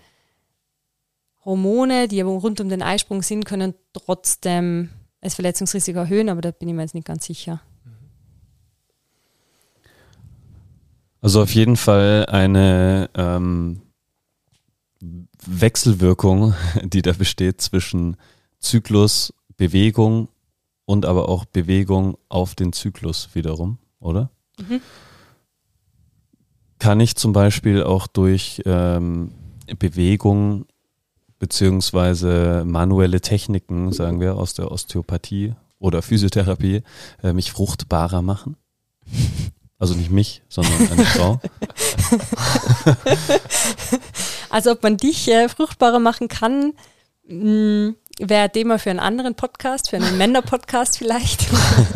[1.45, 4.89] Hormone, die aber rund um den Eisprung sind, können trotzdem
[5.21, 7.61] das Verletzungsrisiko erhöhen, aber da bin ich mir jetzt nicht ganz sicher.
[11.21, 13.81] Also auf jeden Fall eine ähm,
[15.45, 18.17] Wechselwirkung, die da besteht zwischen
[18.59, 20.29] Zyklus, Bewegung
[20.85, 24.31] und aber auch Bewegung auf den Zyklus wiederum, oder?
[24.57, 24.81] Mhm.
[26.79, 29.31] Kann ich zum Beispiel auch durch ähm,
[29.77, 30.65] Bewegung
[31.37, 36.83] beziehungsweise manuelle Techniken, sagen wir, aus der Osteopathie oder Physiotherapie,
[37.23, 38.57] äh, mich fruchtbarer machen?
[39.77, 41.39] Also nicht mich, sondern eine Frau.
[44.49, 46.73] Also ob man dich äh, fruchtbarer machen kann,
[47.27, 51.47] mh, wäre Thema für einen anderen Podcast, für einen Männer-Podcast vielleicht,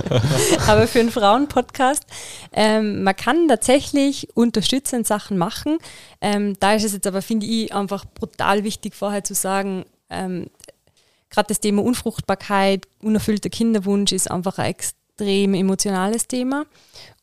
[0.67, 2.03] aber für einen Frauen-Podcast.
[2.51, 5.77] Ähm, man kann tatsächlich unterstützend Sachen machen.
[6.21, 10.47] Ähm, da ist es jetzt aber, finde ich, einfach brutal wichtig, vorher zu sagen, ähm,
[11.29, 16.65] gerade das Thema Unfruchtbarkeit, unerfüllter Kinderwunsch ist einfach ein extrem emotionales Thema.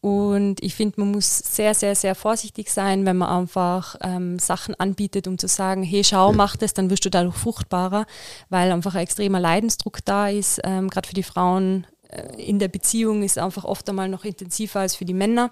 [0.00, 4.74] Und ich finde, man muss sehr, sehr, sehr vorsichtig sein, wenn man einfach ähm, Sachen
[4.76, 8.06] anbietet, um zu sagen, hey, schau, mach das, dann wirst du dadurch fruchtbarer,
[8.48, 10.60] weil einfach ein extremer Leidensdruck da ist.
[10.64, 14.80] Ähm, Gerade für die Frauen äh, in der Beziehung ist einfach oft einmal noch intensiver
[14.80, 15.50] als für die Männer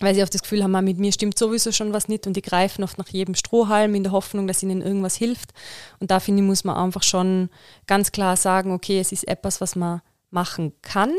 [0.00, 2.34] weil sie oft das Gefühl haben, ah, mit mir stimmt sowieso schon was nicht und
[2.34, 5.52] die greifen oft nach jedem Strohhalm in der Hoffnung, dass ihnen irgendwas hilft.
[5.98, 7.50] Und da finde ich, muss man einfach schon
[7.86, 10.00] ganz klar sagen, okay, es ist etwas, was man
[10.30, 11.12] machen kann.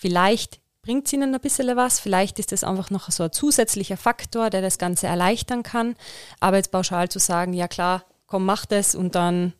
[0.00, 3.98] Vielleicht bringt es ihnen ein bisschen was, vielleicht ist das einfach noch so ein zusätzlicher
[3.98, 5.94] Faktor, der das Ganze erleichtern kann.
[6.40, 9.52] Aber jetzt pauschal zu sagen, ja klar, komm, mach das und dann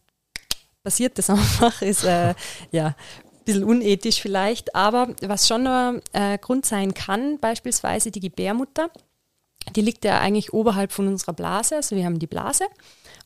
[0.83, 2.35] passiert das einfach, ist äh,
[2.71, 4.75] ja ein bisschen unethisch vielleicht.
[4.75, 8.89] Aber was schon ein äh, Grund sein kann, beispielsweise die Gebärmutter,
[9.77, 11.77] die liegt ja eigentlich oberhalb von unserer Blase.
[11.77, 12.65] Also wir haben die Blase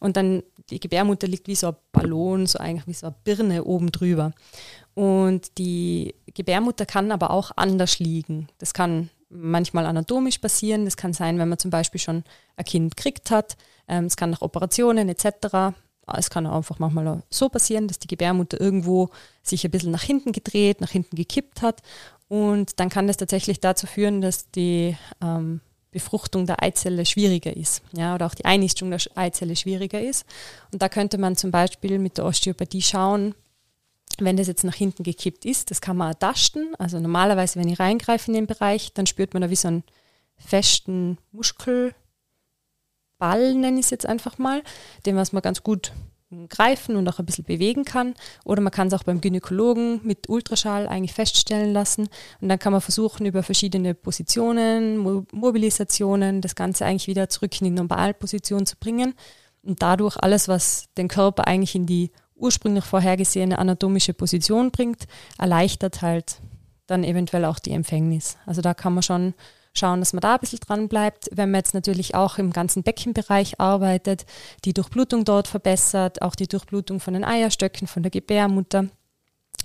[0.01, 3.65] und dann die Gebärmutter liegt wie so ein Ballon, so eigentlich wie so eine Birne
[3.65, 4.33] oben drüber.
[4.95, 8.49] Und die Gebärmutter kann aber auch anders liegen.
[8.59, 10.85] Das kann manchmal anatomisch passieren.
[10.85, 12.25] Das kann sein, wenn man zum Beispiel schon
[12.57, 13.57] ein Kind gekriegt hat.
[13.89, 15.75] Ähm, es kann nach Operationen etc.
[16.17, 19.11] Es kann auch einfach manchmal so passieren, dass die Gebärmutter irgendwo
[19.43, 21.83] sich ein bisschen nach hinten gedreht, nach hinten gekippt hat.
[22.29, 25.61] Und dann kann das tatsächlich dazu führen, dass die ähm,
[25.95, 30.27] Befruchtung der Eizelle schwieriger ist, ja, oder auch die Einnistung der Eizelle schwieriger ist.
[30.73, 33.35] Und da könnte man zum Beispiel mit der Osteopathie schauen,
[34.19, 36.75] wenn das jetzt nach hinten gekippt ist, das kann man ertasten.
[36.79, 39.85] Also normalerweise, wenn ich reingreife in den Bereich, dann spürt man da wie so einen
[40.37, 41.95] festen Muskelball,
[43.55, 44.63] nenne ich es jetzt einfach mal,
[45.07, 45.93] den was man ganz gut
[46.49, 48.15] greifen und auch ein bisschen bewegen kann.
[48.45, 52.09] Oder man kann es auch beim Gynäkologen mit Ultraschall eigentlich feststellen lassen.
[52.41, 57.61] Und dann kann man versuchen, über verschiedene Positionen, Mo Mobilisationen, das Ganze eigentlich wieder zurück
[57.61, 59.15] in die Normalposition zu bringen.
[59.63, 65.05] Und dadurch alles, was den Körper eigentlich in die ursprünglich vorhergesehene anatomische Position bringt,
[65.39, 66.41] erleichtert halt
[66.87, 68.37] dann eventuell auch die Empfängnis.
[68.45, 69.35] Also da kann man schon
[69.77, 71.29] schauen, dass man da ein bisschen dran bleibt.
[71.33, 74.25] Wenn man jetzt natürlich auch im ganzen Beckenbereich arbeitet,
[74.65, 78.87] die Durchblutung dort verbessert, auch die Durchblutung von den Eierstöcken, von der Gebärmutter,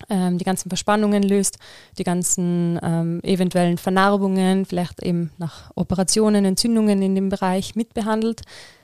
[0.09, 1.59] ähm, die ganzen Verspannungen löst,
[1.97, 8.41] die ganzen ähm, eventuellen Vernarbungen, vielleicht eben nach Operationen, Entzündungen in dem Bereich mitbehandelt,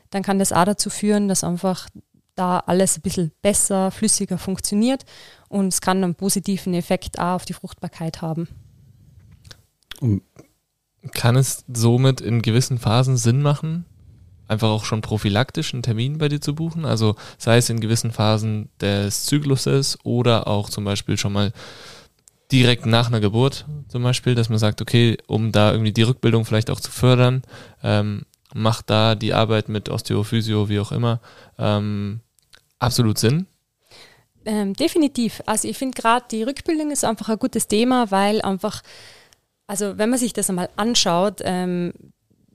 [0.10, 1.88] dann kann das auch dazu führen, dass einfach
[2.36, 5.06] da alles ein bisschen besser, flüssiger funktioniert
[5.48, 8.50] und es kann einen positiven Effekt auch auf die Fruchtbarkeit haben.
[11.14, 13.86] Kann es somit in gewissen Phasen Sinn machen,
[14.48, 16.86] einfach auch schon prophylaktisch einen Termin bei dir zu buchen?
[16.86, 21.54] Also sei es in gewissen Phasen des Zykluses oder auch zum Beispiel schon mal
[22.52, 26.46] direkt nach einer Geburt zum Beispiel, dass man sagt, okay, um da irgendwie die Rückbildung
[26.46, 27.44] vielleicht auch zu fördern,
[27.84, 31.20] ähm, macht da die Arbeit mit Osteophysio, wie auch immer,
[31.58, 32.22] ähm,
[32.80, 33.48] absolut Sinn?
[34.46, 35.42] Ähm, definitiv.
[35.46, 38.84] Also ich finde gerade die Rückbildung ist einfach ein gutes Thema, weil einfach,
[39.68, 41.94] also wenn man sich das einmal anschaut, ähm,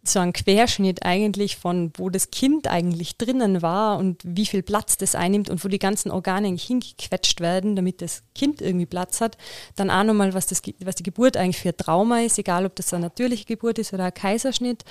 [0.02, 4.96] so ein Querschnitt eigentlich von, wo das Kind eigentlich drinnen war und wie viel Platz
[4.96, 9.20] das einnimmt und wo die ganzen Organe eigentlich hingequetscht werden, damit das Kind irgendwie Platz
[9.20, 9.36] hat.
[9.76, 12.92] Dann auch nochmal, was, das, was die Geburt eigentlich für Trauma ist, egal ob das
[12.94, 14.84] eine natürliche Geburt ist oder ein Kaiserschnitt,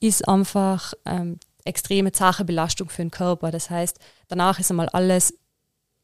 [0.00, 3.50] ist einfach ähm, extreme zache Belastung für den Körper.
[3.50, 3.98] Das heißt,
[4.28, 5.34] danach ist einmal alles,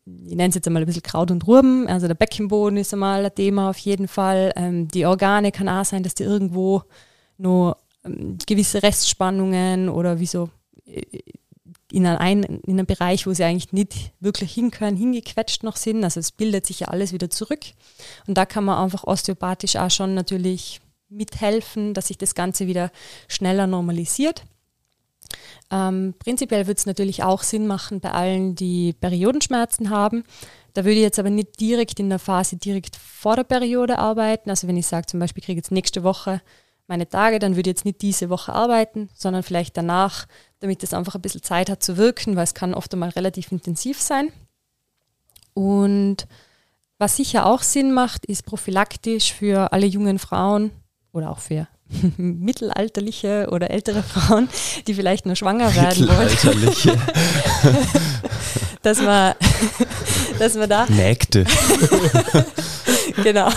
[0.04, 3.24] ich nenne es jetzt einmal ein bisschen Kraut und Ruben, also der Beckenboden ist einmal
[3.24, 4.52] ein Thema auf jeden Fall.
[4.56, 6.82] Ähm, die Organe kann auch sein, dass die irgendwo
[7.38, 10.50] nur ähm, gewisse Restspannungen oder wie so
[10.86, 11.02] äh,
[11.92, 16.02] in, ein, in einem Bereich, wo sie eigentlich nicht wirklich hinkönnen, hingequetscht noch sind.
[16.02, 17.60] Also es bildet sich ja alles wieder zurück.
[18.26, 22.90] Und da kann man einfach osteopathisch auch schon natürlich mithelfen, dass sich das Ganze wieder
[23.28, 24.44] schneller normalisiert.
[25.70, 30.24] Ähm, prinzipiell würde es natürlich auch Sinn machen bei allen, die Periodenschmerzen haben.
[30.74, 34.50] Da würde ich jetzt aber nicht direkt in der Phase direkt vor der Periode arbeiten.
[34.50, 36.40] Also wenn ich sage zum Beispiel, ich kriege jetzt nächste Woche
[36.86, 40.26] meine Tage, dann würde ich jetzt nicht diese Woche arbeiten, sondern vielleicht danach,
[40.60, 43.52] damit es einfach ein bisschen Zeit hat zu wirken, weil es kann oft einmal relativ
[43.52, 44.32] intensiv sein.
[45.54, 46.26] Und
[46.98, 50.70] was sicher auch Sinn macht, ist prophylaktisch für alle jungen Frauen
[51.12, 51.66] oder auch für
[52.16, 54.48] mittelalterliche oder ältere Frauen,
[54.86, 56.96] die vielleicht nur schwanger werden wollen.
[58.82, 59.34] dass man,
[60.38, 60.86] dass man da.
[60.88, 61.44] Mägde.
[63.22, 63.50] genau.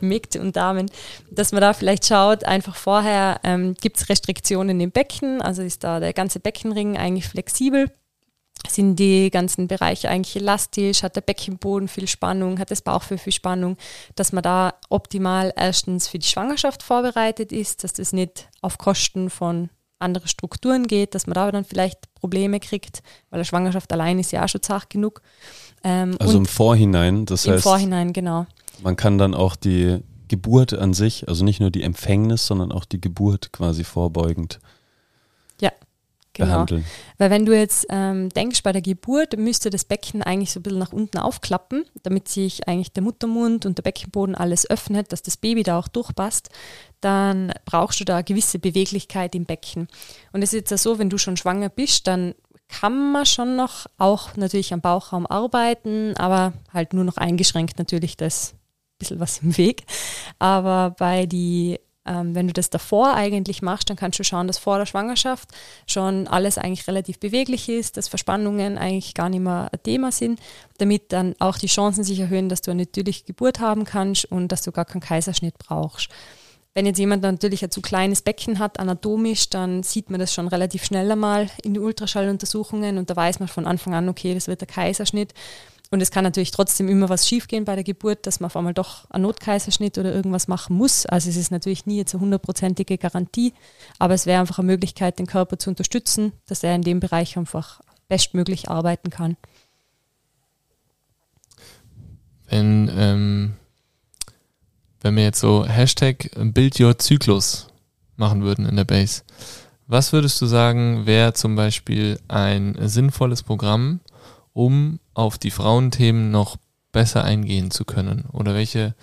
[0.00, 0.90] Mägde und Damen.
[1.30, 5.84] Dass man da vielleicht schaut, einfach vorher, ähm, gibt es Restriktionen im Becken, also ist
[5.84, 7.90] da der ganze Beckenring eigentlich flexibel
[8.66, 13.32] sind die ganzen Bereiche eigentlich elastisch, hat der Beckenboden viel Spannung, hat das Bauchfell viel
[13.32, 13.76] Spannung,
[14.14, 19.30] dass man da optimal erstens für die Schwangerschaft vorbereitet ist, dass das nicht auf Kosten
[19.30, 24.18] von anderen Strukturen geht, dass man da dann vielleicht Probleme kriegt, weil eine Schwangerschaft allein
[24.18, 25.22] ist ja auch schon zart genug.
[25.82, 27.64] Ähm, also im Vorhinein, das im heißt.
[27.64, 28.46] Im Vorhinein, genau.
[28.82, 29.98] Man kann dann auch die
[30.28, 34.60] Geburt an sich, also nicht nur die Empfängnis, sondern auch die Geburt quasi vorbeugend
[36.38, 36.52] genau.
[36.52, 36.84] behandeln.
[37.18, 40.62] Weil wenn du jetzt ähm, denkst, bei der Geburt müsste das Becken eigentlich so ein
[40.62, 45.22] bisschen nach unten aufklappen, damit sich eigentlich der Muttermund und der Beckenboden alles öffnet, dass
[45.22, 46.48] das Baby da auch durchpasst,
[47.00, 49.88] dann brauchst du da eine gewisse Beweglichkeit im Becken.
[50.32, 52.34] Und es ist jetzt ja so, wenn du schon schwanger bist, dann
[52.68, 58.16] kann man schon noch auch natürlich am Bauchraum arbeiten, aber halt nur noch eingeschränkt natürlich
[58.16, 58.54] das
[58.98, 59.84] bisschen was im Weg.
[60.38, 61.78] Aber bei die
[62.08, 65.50] ähm, wenn du das davor eigentlich machst, dann kannst du schauen, dass vor der Schwangerschaft
[65.86, 70.40] schon alles eigentlich relativ beweglich ist, dass Verspannungen eigentlich gar nicht mehr ein Thema sind,
[70.78, 74.48] damit dann auch die Chancen sich erhöhen, dass du eine natürliche Geburt haben kannst und
[74.48, 76.08] dass du gar keinen Kaiserschnitt brauchst.
[76.74, 80.46] Wenn jetzt jemand natürlich ein zu kleines Becken hat, anatomisch, dann sieht man das schon
[80.46, 84.46] relativ schnell einmal in die Ultraschalluntersuchungen und da weiß man von Anfang an, okay, das
[84.46, 85.34] wird der Kaiserschnitt.
[85.90, 88.74] Und es kann natürlich trotzdem immer was schiefgehen bei der Geburt, dass man auf einmal
[88.74, 91.06] doch einen Notkaiserschnitt oder irgendwas machen muss.
[91.06, 93.54] Also es ist natürlich nie jetzt eine hundertprozentige Garantie,
[93.98, 97.38] aber es wäre einfach eine Möglichkeit, den Körper zu unterstützen, dass er in dem Bereich
[97.38, 99.36] einfach bestmöglich arbeiten kann.
[102.48, 103.54] Wenn, ähm,
[105.00, 107.68] wenn wir jetzt so Hashtag Build Your Zyklus
[108.16, 109.22] machen würden in der Base.
[109.86, 114.00] Was würdest du sagen, wäre zum Beispiel ein sinnvolles Programm,
[114.52, 116.56] um auf die Frauenthemen noch
[116.92, 118.26] besser eingehen zu können?
[118.32, 118.94] Oder welche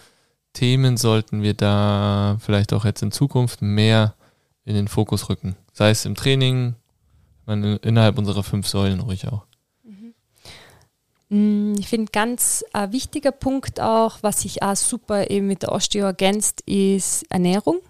[0.53, 4.15] Themen sollten wir da vielleicht auch jetzt in Zukunft mehr
[4.63, 5.57] in den Fokus rücken?
[5.73, 6.75] Sei es im Training,
[7.45, 9.45] innerhalb unserer fünf Säulen ruhig auch.
[11.27, 15.73] Mm, ich finde ganz ein wichtiger Punkt auch, was sich auch super eben mit der
[15.73, 17.81] Osteo ergänzt, ist Ernährung.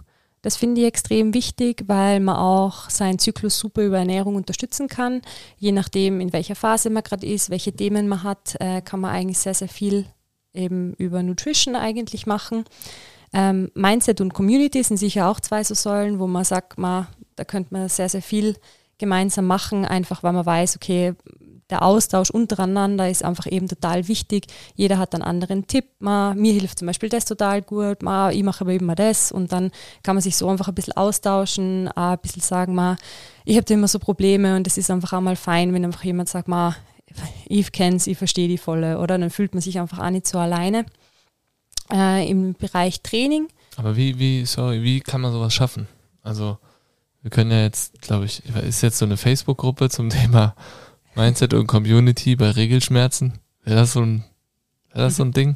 [0.46, 5.24] Das finde ich extrem wichtig, weil man auch seinen Zyklus super über Ernährung unterstützen kann.
[5.58, 9.10] Je nachdem, in welcher Phase man gerade ist, welche Themen man hat, äh, kann man
[9.10, 10.06] eigentlich sehr, sehr viel
[10.54, 12.64] eben über Nutrition eigentlich machen.
[13.34, 17.44] Ähm, Mindset und Community sind sicher auch zwei so Säulen, wo man sagt, man, da
[17.44, 18.56] könnte man sehr, sehr viel
[19.00, 21.16] gemeinsam machen, einfach weil man weiß, okay,
[21.70, 24.46] der Austausch untereinander ist einfach eben total wichtig.
[24.76, 25.86] Jeder hat einen anderen Tipp.
[26.00, 29.52] Ma, mir hilft zum Beispiel das total gut, ma, ich mache aber immer das und
[29.52, 29.72] dann
[30.04, 32.98] kann man sich so einfach ein bisschen austauschen, ein bisschen sagen, ma,
[33.46, 36.04] ich habe da immer so Probleme und es ist einfach auch mal fein, wenn einfach
[36.04, 36.76] jemand sagt, ma,
[37.48, 39.18] ich es, ich verstehe die volle, oder?
[39.18, 40.86] Dann fühlt man sich einfach auch nicht so alleine.
[41.92, 43.48] Äh, Im Bereich Training.
[43.78, 45.88] Aber wie, wie, sorry, wie kann man sowas schaffen?
[46.24, 46.58] Also,
[47.22, 50.56] wir können ja jetzt, glaube ich, ist jetzt so eine Facebook-Gruppe zum Thema
[51.16, 53.40] Mindset und Community bei Regelschmerzen.
[53.64, 54.26] Wäre das so ein,
[54.94, 55.56] das so ein Ding?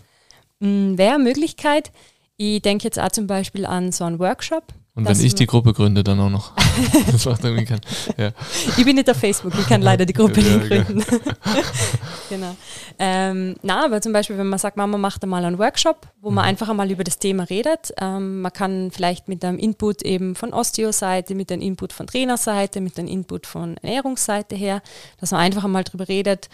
[0.59, 1.91] Mm, Wäre Möglichkeit.
[2.37, 4.63] Ich denke jetzt auch zum Beispiel an so einen Workshop.
[4.95, 6.51] Und wenn ich die Gruppe gründe, dann auch noch.
[7.11, 7.81] das macht irgendwie keinen.
[8.17, 8.31] Ja.
[8.77, 10.83] Ich bin nicht auf Facebook, ich kann leider die Gruppe Ja, nicht ja.
[10.83, 11.05] gründen.
[12.29, 12.55] genau.
[12.97, 16.43] Ähm, na, aber zum Beispiel, wenn man sagt, Mama macht einmal einen Workshop, wo man
[16.43, 17.93] einfach einmal über das Thema redet.
[18.01, 22.81] Ähm, man kann vielleicht mit einem Input eben von Osteo-Seite, mit einem Input von Trainerseite,
[22.81, 24.81] mit einem Input von Ernährungsseite her,
[25.19, 26.49] dass man einfach einmal drüber redet,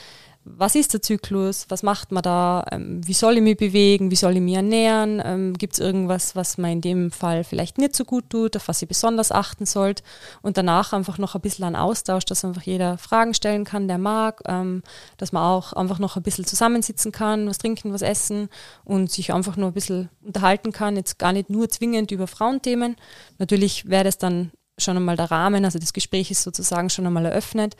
[0.47, 4.15] was ist der Zyklus, was macht man da, ähm, wie soll ich mich bewegen, wie
[4.15, 7.95] soll ich mich ernähren, ähm, gibt es irgendwas, was man in dem Fall vielleicht nicht
[7.95, 10.03] so gut tut, auf was ich besonders achten sollte?
[10.43, 13.97] Und danach einfach noch ein bisschen an Austausch, dass einfach jeder Fragen stellen kann, der
[13.97, 14.83] mag, ähm,
[15.17, 18.49] dass man auch einfach noch ein bisschen zusammensitzen kann, was trinken, was essen
[18.83, 22.97] und sich einfach nur ein bisschen unterhalten kann, jetzt gar nicht nur zwingend über Frauenthemen.
[23.39, 27.25] Natürlich wäre das dann schon einmal der Rahmen, also das Gespräch ist sozusagen schon einmal
[27.25, 27.75] eröffnet,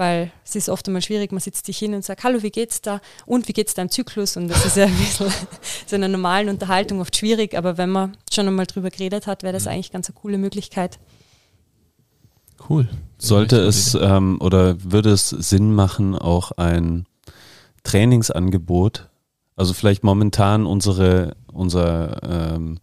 [0.00, 2.80] weil es ist oft einmal schwierig, man sitzt sich hin und sagt, hallo, wie geht's
[2.80, 3.02] da?
[3.26, 4.34] Und wie geht's da im Zyklus?
[4.38, 5.30] Und das ist ja ein bisschen
[5.86, 9.52] so einer normalen Unterhaltung oft schwierig, aber wenn man schon einmal drüber geredet hat, wäre
[9.52, 10.98] das eigentlich ganz eine coole Möglichkeit.
[12.66, 12.88] Cool.
[13.18, 17.04] Sollte es ähm, oder würde es Sinn machen, auch ein
[17.82, 19.10] Trainingsangebot,
[19.54, 22.22] also vielleicht momentan unsere, unser
[22.54, 22.78] ähm,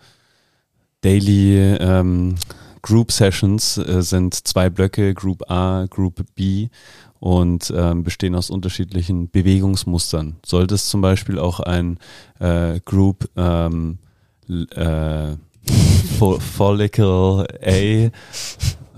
[1.01, 2.36] Daily ähm,
[2.88, 6.70] Group Sessions äh, sind zwei Blöcke, Group A, Group B
[7.20, 10.36] und ähm, bestehen aus unterschiedlichen Bewegungsmustern.
[10.45, 11.97] Sollte es zum Beispiel auch ein
[12.39, 13.97] äh, Group ähm,
[14.49, 15.36] äh,
[16.18, 18.09] Fo- Follicle A,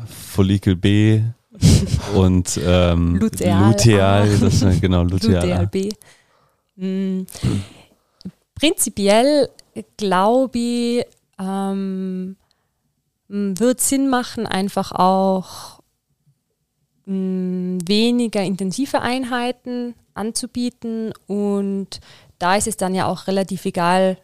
[0.06, 1.22] Follicle B
[2.16, 4.38] und ähm, Luteal Luteal, A.
[4.40, 5.52] das genau Luteal.
[5.52, 5.66] A.
[5.66, 5.94] DLB.
[6.78, 7.22] Mm,
[8.56, 9.50] Prinzipiell
[9.98, 11.06] glaube ich,
[11.40, 12.36] ähm,
[13.28, 15.79] wird Sinn machen, einfach auch
[17.10, 21.12] m, weniger intensive Einheiten anzubieten.
[21.28, 22.00] Und
[22.38, 24.18] da ist es dann ja auch relativ egal,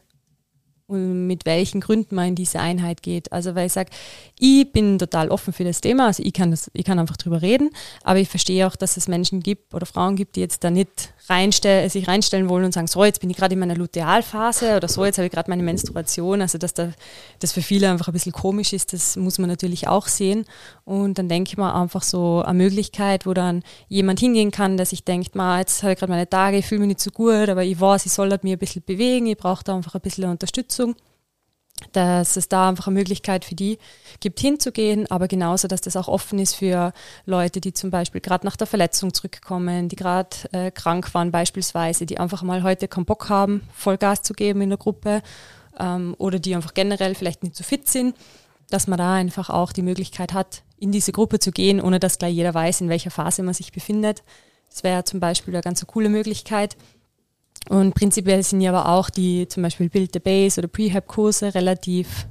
[0.87, 3.31] mit welchen Gründen man in diese Einheit geht.
[3.31, 3.89] Also weil ich sage,
[4.37, 7.41] ich bin total offen für das Thema, also ich kann, das, ich kann einfach drüber
[7.41, 7.71] reden,
[8.03, 11.13] aber ich verstehe auch, dass es Menschen gibt oder Frauen gibt, die jetzt da nicht
[11.27, 14.87] reinstell, sich reinstellen wollen und sagen, so jetzt bin ich gerade in meiner Lutealphase oder
[14.87, 16.91] so, jetzt habe ich gerade meine Menstruation, also dass da,
[17.39, 20.45] das für viele einfach ein bisschen komisch ist, das muss man natürlich auch sehen.
[20.83, 24.85] Und dann denke ich mal einfach so eine Möglichkeit, wo dann jemand hingehen kann, der
[24.85, 27.49] sich denkt, ma, jetzt habe ich gerade meine Tage, ich fühle mich nicht so gut,
[27.49, 30.01] aber ich weiß, ich soll halt mir ein bisschen bewegen, ich brauche da einfach ein
[30.01, 30.74] bisschen Unterstützung
[31.91, 33.77] dass es da einfach eine Möglichkeit für die
[34.19, 36.93] gibt, hinzugehen, aber genauso, dass das auch offen ist für
[37.25, 42.05] Leute, die zum Beispiel gerade nach der Verletzung zurückkommen, die gerade äh, krank waren beispielsweise,
[42.05, 45.21] die einfach mal heute keinen Bock haben, Vollgas zu geben in der Gruppe
[45.79, 48.15] ähm, oder die einfach generell vielleicht nicht so fit sind,
[48.69, 52.17] dass man da einfach auch die Möglichkeit hat, in diese Gruppe zu gehen, ohne dass
[52.17, 54.23] gleich jeder weiß, in welcher Phase man sich befindet.
[54.69, 56.75] Das wäre zum Beispiel eine ganz coole Möglichkeit.
[57.69, 62.27] Und prinzipiell sind ja aber auch die zum Beispiel Build the Base oder Prehab-Kurse relativ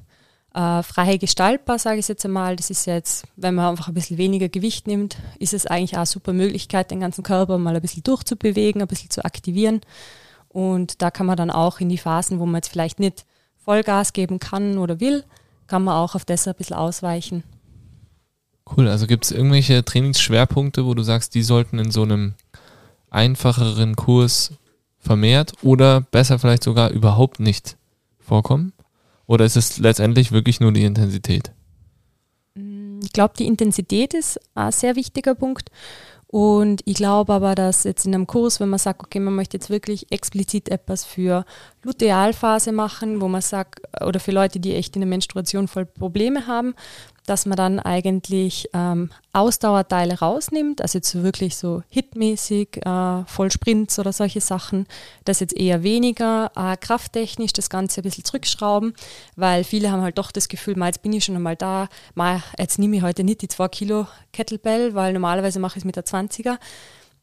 [0.54, 2.56] äh, frei gestaltbar, sage ich jetzt einmal.
[2.56, 5.98] Das ist jetzt, wenn man einfach ein bisschen weniger Gewicht nimmt, ist es eigentlich auch
[5.98, 9.80] eine super Möglichkeit, den ganzen Körper mal ein bisschen durchzubewegen, ein bisschen zu aktivieren.
[10.48, 13.26] Und da kann man dann auch in die Phasen, wo man jetzt vielleicht nicht
[13.64, 15.24] Vollgas geben kann oder will,
[15.66, 17.42] kann man auch auf das ein bisschen ausweichen.
[18.64, 18.88] Cool.
[18.88, 22.34] Also gibt es irgendwelche Trainingsschwerpunkte, wo du sagst, die sollten in so einem
[23.10, 24.52] einfacheren Kurs
[25.04, 27.76] vermehrt oder besser vielleicht sogar überhaupt nicht
[28.18, 28.72] vorkommen?
[29.26, 31.52] Oder ist es letztendlich wirklich nur die Intensität?
[33.14, 35.70] glaube, die Intensität ist ein sehr wichtiger Punkt.
[36.26, 39.56] Und ich glaube aber, dass jetzt in einem Kurs, wenn man sagt, okay, man möchte
[39.56, 41.44] jetzt wirklich explizit etwas für
[41.84, 46.48] Lutealphase machen, wo man sagt, oder für Leute, die echt in der Menstruation voll Probleme
[46.48, 46.74] haben,
[47.26, 54.12] dass man dann eigentlich ähm, Ausdauerteile rausnimmt, also jetzt wirklich so hitmäßig, äh, Vollsprints oder
[54.12, 54.86] solche Sachen,
[55.24, 58.94] das jetzt eher weniger, äh, krafttechnisch das Ganze ein bisschen zurückschrauben,
[59.36, 62.42] weil viele haben halt doch das Gefühl, mal jetzt bin ich schon einmal da, mal
[62.58, 65.96] jetzt nehme ich heute nicht die 2 Kilo Kettlebell, weil normalerweise mache ich es mit
[65.96, 66.58] der 20er,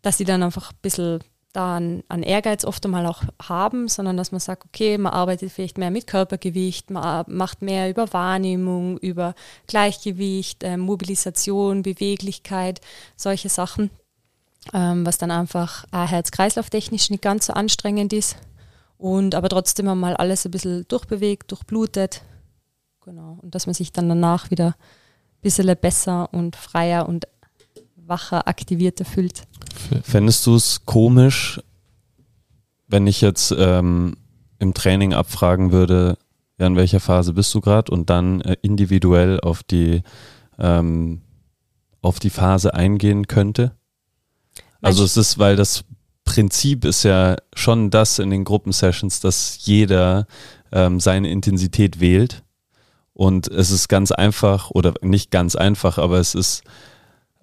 [0.01, 1.19] dass sie dann einfach ein bisschen
[1.53, 5.77] da an, Ehrgeiz oft einmal auch haben, sondern dass man sagt, okay, man arbeitet vielleicht
[5.77, 9.35] mehr mit Körpergewicht, man macht mehr über Wahrnehmung, über
[9.67, 12.81] Gleichgewicht, äh, Mobilisation, Beweglichkeit,
[13.15, 13.89] solche Sachen,
[14.73, 18.37] ähm, was dann einfach äh, herz-kreislauf-technisch nicht ganz so anstrengend ist
[18.97, 22.21] und aber trotzdem einmal alles ein bisschen durchbewegt, durchblutet.
[23.03, 23.39] Genau.
[23.41, 27.27] Und dass man sich dann danach wieder ein bisschen besser und freier und
[28.11, 29.47] wacher, aktivierter fühlt.
[30.03, 31.59] Fändest du es komisch,
[32.87, 34.17] wenn ich jetzt ähm,
[34.59, 36.17] im Training abfragen würde,
[36.59, 40.03] ja, in welcher Phase bist du gerade und dann äh, individuell auf die,
[40.59, 41.21] ähm,
[42.01, 43.71] auf die Phase eingehen könnte?
[44.81, 45.85] Also es ist, weil das
[46.25, 50.27] Prinzip ist ja schon das in den Gruppensessions, dass jeder
[50.71, 52.43] ähm, seine Intensität wählt.
[53.13, 56.63] Und es ist ganz einfach, oder nicht ganz einfach, aber es ist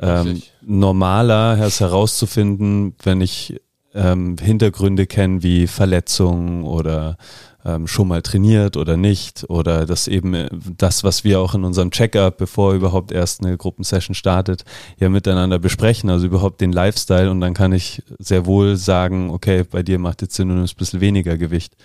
[0.01, 3.61] ähm, normaler es herauszufinden, wenn ich
[3.95, 7.17] ähm, Hintergründe kenne wie Verletzungen oder
[7.65, 11.65] ähm, schon mal trainiert oder nicht oder das eben äh, das, was wir auch in
[11.65, 14.65] unserem Checkup, bevor überhaupt erst eine Gruppensession startet,
[14.99, 19.65] ja miteinander besprechen, also überhaupt den Lifestyle und dann kann ich sehr wohl sagen, okay,
[19.65, 21.77] bei dir macht jetzt Sinn und ein bisschen weniger Gewicht.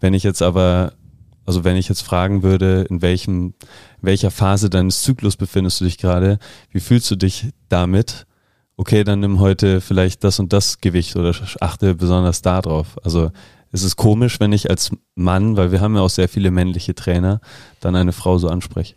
[0.00, 0.92] Wenn ich jetzt aber
[1.44, 3.54] also wenn ich jetzt fragen würde, in welchem,
[4.02, 6.38] welcher Phase deines Zyklus befindest du dich gerade,
[6.70, 8.26] wie fühlst du dich damit?
[8.76, 12.98] Okay, dann nimm heute vielleicht das und das Gewicht oder achte besonders darauf.
[13.04, 13.30] Also
[13.70, 16.94] es ist komisch, wenn ich als Mann, weil wir haben ja auch sehr viele männliche
[16.94, 17.40] Trainer,
[17.80, 18.96] dann eine Frau so anspreche.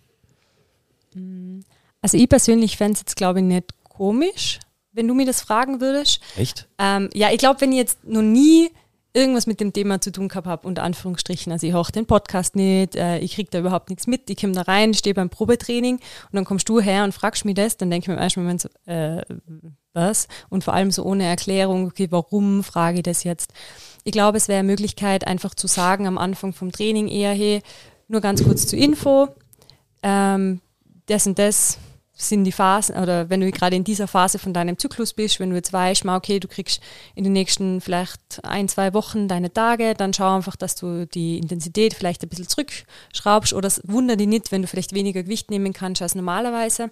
[1.14, 1.60] Mm,
[2.02, 4.60] also ich persönlich fände es jetzt, glaube ich, nicht komisch,
[4.92, 6.20] wenn du mir das fragen würdest.
[6.36, 6.68] Echt?
[6.78, 8.70] Ähm, ja, ich glaube, wenn ich jetzt noch nie
[9.16, 11.52] irgendwas mit dem Thema zu tun gehabt habe, unter Anführungsstrichen.
[11.52, 14.54] Also ich höre den Podcast nicht, äh, ich kriege da überhaupt nichts mit, ich komme
[14.54, 17.90] da rein, stehe beim Probetraining und dann kommst du her und fragst mich das, dann
[17.90, 19.24] denke ich mir im ersten Moment so, äh,
[19.94, 20.28] was?
[20.50, 23.54] Und vor allem so ohne Erklärung, okay, warum frage ich das jetzt?
[24.04, 27.62] Ich glaube, es wäre eine Möglichkeit, einfach zu sagen am Anfang vom Training eher, hey,
[28.08, 29.30] nur ganz kurz zur Info,
[30.04, 30.60] ähm,
[31.06, 31.78] das und das
[32.18, 35.50] sind die Phasen, oder wenn du gerade in dieser Phase von deinem Zyklus bist, wenn
[35.50, 36.82] du jetzt weißt, mal, okay, du kriegst
[37.14, 41.38] in den nächsten vielleicht ein, zwei Wochen deine Tage, dann schau einfach, dass du die
[41.38, 45.52] Intensität vielleicht ein bisschen zurückschraubst oder es wundert dich nicht, wenn du vielleicht weniger Gewicht
[45.52, 46.90] nehmen kannst als normalerweise.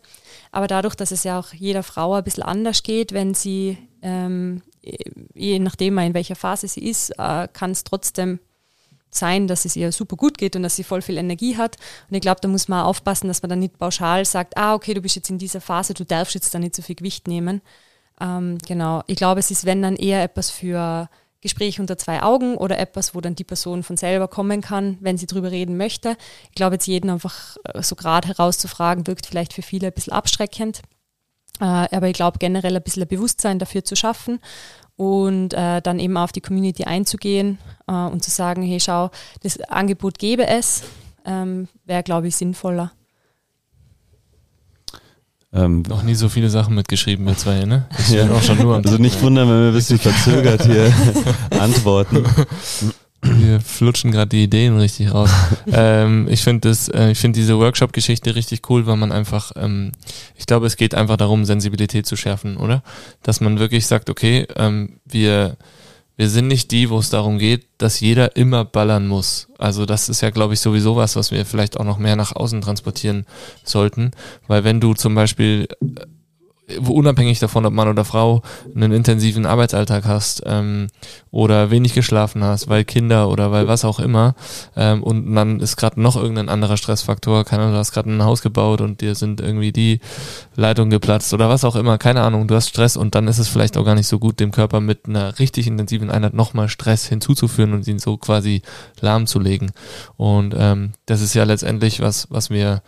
[0.52, 4.62] Aber dadurch, dass es ja auch jeder Frau ein bisschen anders geht, wenn sie, ähm,
[5.34, 8.40] je nachdem, in welcher Phase sie ist, äh, kann es trotzdem
[9.16, 11.78] sein, dass es ihr super gut geht und dass sie voll viel Energie hat.
[12.09, 14.74] Und ich glaube, da muss man auch aufpassen, dass man dann nicht pauschal sagt, ah,
[14.74, 17.28] okay, du bist jetzt in dieser Phase, du darfst jetzt da nicht so viel Gewicht
[17.28, 17.61] nehmen.
[18.20, 19.03] Ähm, genau.
[19.07, 21.09] Ich glaube, es ist, wenn dann eher etwas für
[21.41, 25.18] Gespräch unter zwei Augen oder etwas, wo dann die Person von selber kommen kann, wenn
[25.18, 26.16] sie drüber reden möchte.
[26.49, 30.14] Ich glaube, jetzt jeden einfach äh, so gerade herauszufragen, wirkt vielleicht für viele ein bisschen
[30.14, 30.82] abschreckend.
[31.59, 34.39] Äh, aber ich glaube, generell ein bisschen ein Bewusstsein dafür zu schaffen
[34.96, 39.60] und äh, dann eben auf die Community einzugehen äh, und zu sagen, hey, schau, das
[39.62, 40.84] Angebot gäbe es,
[41.26, 42.91] ähm, wäre, glaube ich, sinnvoller.
[45.54, 47.86] Ähm, Noch nie so viele Sachen mitgeschrieben, wir zwei, ne?
[48.00, 48.30] Ich ja.
[48.32, 48.76] auch schon nur.
[48.76, 50.91] Also nicht wundern, wenn wir ein bisschen verzögert hier
[51.60, 52.26] antworten.
[53.24, 55.30] Wir flutschen gerade die Ideen richtig raus.
[55.72, 59.92] ähm, ich finde das, äh, ich finde diese Workshop-Geschichte richtig cool, weil man einfach, ähm,
[60.36, 62.84] ich glaube, es geht einfach darum, Sensibilität zu schärfen, oder?
[63.22, 65.58] Dass man wirklich sagt, okay, ähm, wir,
[66.18, 69.48] wir sind nicht die, wo es darum geht, dass jeder immer ballern muss.
[69.58, 72.36] Also das ist ja, glaube ich, sowieso was, was wir vielleicht auch noch mehr nach
[72.36, 73.26] außen transportieren
[73.64, 74.12] sollten.
[74.48, 75.68] Weil wenn du zum Beispiel
[76.80, 78.42] unabhängig davon, ob Mann oder Frau,
[78.76, 80.88] einen intensiven Arbeitsalltag hast ähm,
[81.32, 84.36] oder wenig geschlafen hast, weil Kinder oder weil was auch immer
[84.76, 88.24] ähm, und dann ist gerade noch irgendein anderer Stressfaktor, keine Ahnung, du hast gerade ein
[88.24, 90.00] Haus gebaut und dir sind irgendwie die
[90.56, 93.48] Leitungen geplatzt oder was auch immer, keine Ahnung, du hast Stress und dann ist es
[93.48, 97.08] vielleicht auch gar nicht so gut, dem Körper mit einer richtig intensiven Einheit nochmal Stress
[97.08, 98.62] hinzuzuführen und ihn so quasi
[99.02, 99.72] lahmzulegen.
[100.18, 102.82] Und ähm, das ist ja letztendlich was, was wir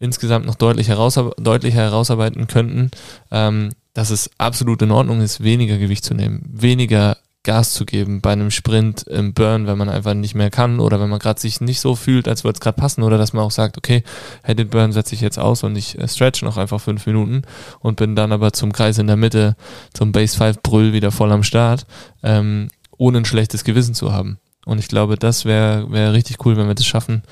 [0.00, 2.90] insgesamt noch deutlich herausar deutlicher herausarbeiten könnten,
[3.30, 8.20] ähm, dass es absolut in Ordnung ist, weniger Gewicht zu nehmen, weniger Gas zu geben
[8.20, 11.40] bei einem Sprint im Burn, wenn man einfach nicht mehr kann oder wenn man gerade
[11.40, 14.02] sich nicht so fühlt, als würde es gerade passen oder dass man auch sagt, okay,
[14.42, 17.42] hey, den Burn setze ich jetzt aus und ich äh, stretch noch einfach fünf Minuten
[17.78, 19.56] und bin dann aber zum Kreis in der Mitte,
[19.94, 21.86] zum Base 5 Brüll wieder voll am Start,
[22.22, 24.38] ähm, ohne ein schlechtes Gewissen zu haben.
[24.66, 27.22] Und ich glaube, das wäre wär richtig cool, wenn wir das schaffen,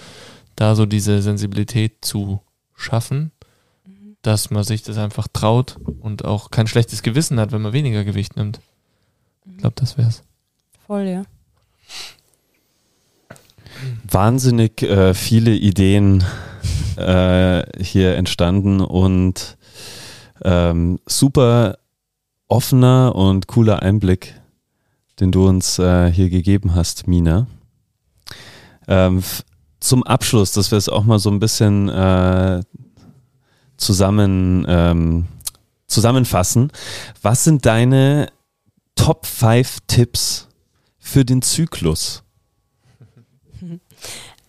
[0.56, 2.40] da so diese Sensibilität zu
[2.78, 3.32] schaffen,
[4.22, 8.04] dass man sich das einfach traut und auch kein schlechtes Gewissen hat, wenn man weniger
[8.04, 8.60] Gewicht nimmt.
[9.50, 10.22] Ich glaube, das wär's.
[10.86, 11.24] Voll, ja.
[14.10, 16.24] Wahnsinnig äh, viele Ideen
[16.96, 19.56] äh, hier entstanden und
[20.42, 21.78] ähm, super
[22.48, 24.40] offener und cooler Einblick,
[25.20, 27.46] den du uns äh, hier gegeben hast, Mina.
[28.86, 29.22] Ähm,
[29.80, 32.62] zum Abschluss, dass wir es auch mal so ein bisschen äh,
[33.76, 35.26] zusammen ähm,
[35.86, 36.70] zusammenfassen.
[37.22, 38.30] Was sind deine
[38.94, 40.48] Top 5 Tipps
[40.98, 42.22] für den Zyklus?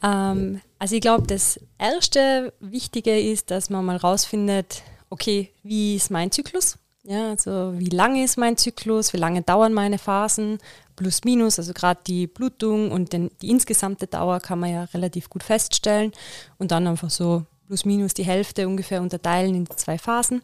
[0.02, 6.10] Ähm, also ich glaube, das erste Wichtige ist, dass man mal rausfindet, okay, wie ist
[6.10, 6.78] mein Zyklus?
[7.10, 10.60] Ja, also wie lange ist mein Zyklus, wie lange dauern meine Phasen,
[10.96, 15.28] plus minus, also gerade die Blutung und den, die insgesamte Dauer kann man ja relativ
[15.28, 16.12] gut feststellen
[16.60, 20.44] und dann einfach so plus minus die Hälfte ungefähr unterteilen in zwei Phasen.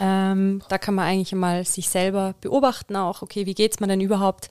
[0.00, 3.88] Ähm, da kann man eigentlich mal sich selber beobachten auch, okay, wie geht es mir
[3.88, 4.48] denn überhaupt?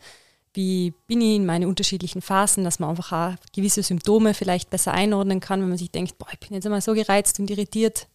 [0.54, 4.94] Wie bin ich in meine unterschiedlichen Phasen, dass man einfach auch gewisse Symptome vielleicht besser
[4.94, 8.08] einordnen kann, wenn man sich denkt, boah, ich bin jetzt immer so gereizt und irritiert,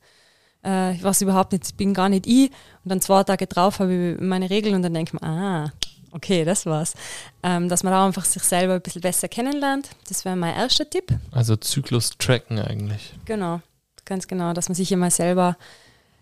[0.64, 2.50] äh, ich weiß überhaupt nicht, ich bin gar nicht ich.
[2.84, 5.72] Und dann zwei Tage drauf habe ich meine Regeln und dann denke ich mir, ah,
[6.12, 6.94] okay, das war's.
[7.42, 9.90] Ähm, dass man da einfach sich selber ein bisschen besser kennenlernt.
[10.08, 11.12] Das wäre mein erster Tipp.
[11.30, 13.14] Also Zyklus tracken eigentlich.
[13.24, 13.60] Genau,
[14.04, 15.56] ganz genau, dass man sich immer selber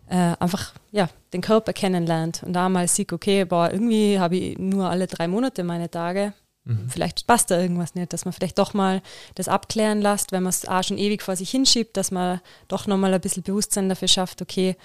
[0.08, 4.58] äh, einfach ja, den Körper kennenlernt und da mal sieht, okay, boah, irgendwie habe ich
[4.58, 6.32] nur alle drei Monate meine Tage.
[6.70, 6.88] Mhm.
[6.88, 9.02] Vielleicht passt da irgendwas nicht, dass man vielleicht doch mal
[9.34, 12.86] das abklären lässt, wenn man es auch schon ewig vor sich hinschiebt, dass man doch
[12.86, 14.76] nochmal ein bisschen Bewusstsein dafür schafft, okay,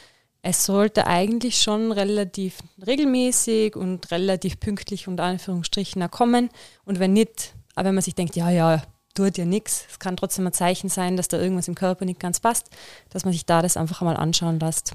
[0.41, 6.49] es sollte eigentlich schon relativ regelmäßig und relativ pünktlich unter Anführungsstrichen kommen.
[6.85, 8.83] Und wenn nicht, aber wenn man sich denkt, ja, ja,
[9.15, 12.19] tut ja nichts, es kann trotzdem ein Zeichen sein, dass da irgendwas im Körper nicht
[12.19, 12.69] ganz passt,
[13.09, 14.93] dass man sich da das einfach mal anschauen lässt.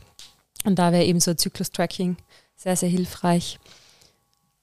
[0.65, 2.17] Und da wäre eben so Zyklus-Tracking
[2.55, 3.59] sehr, sehr hilfreich.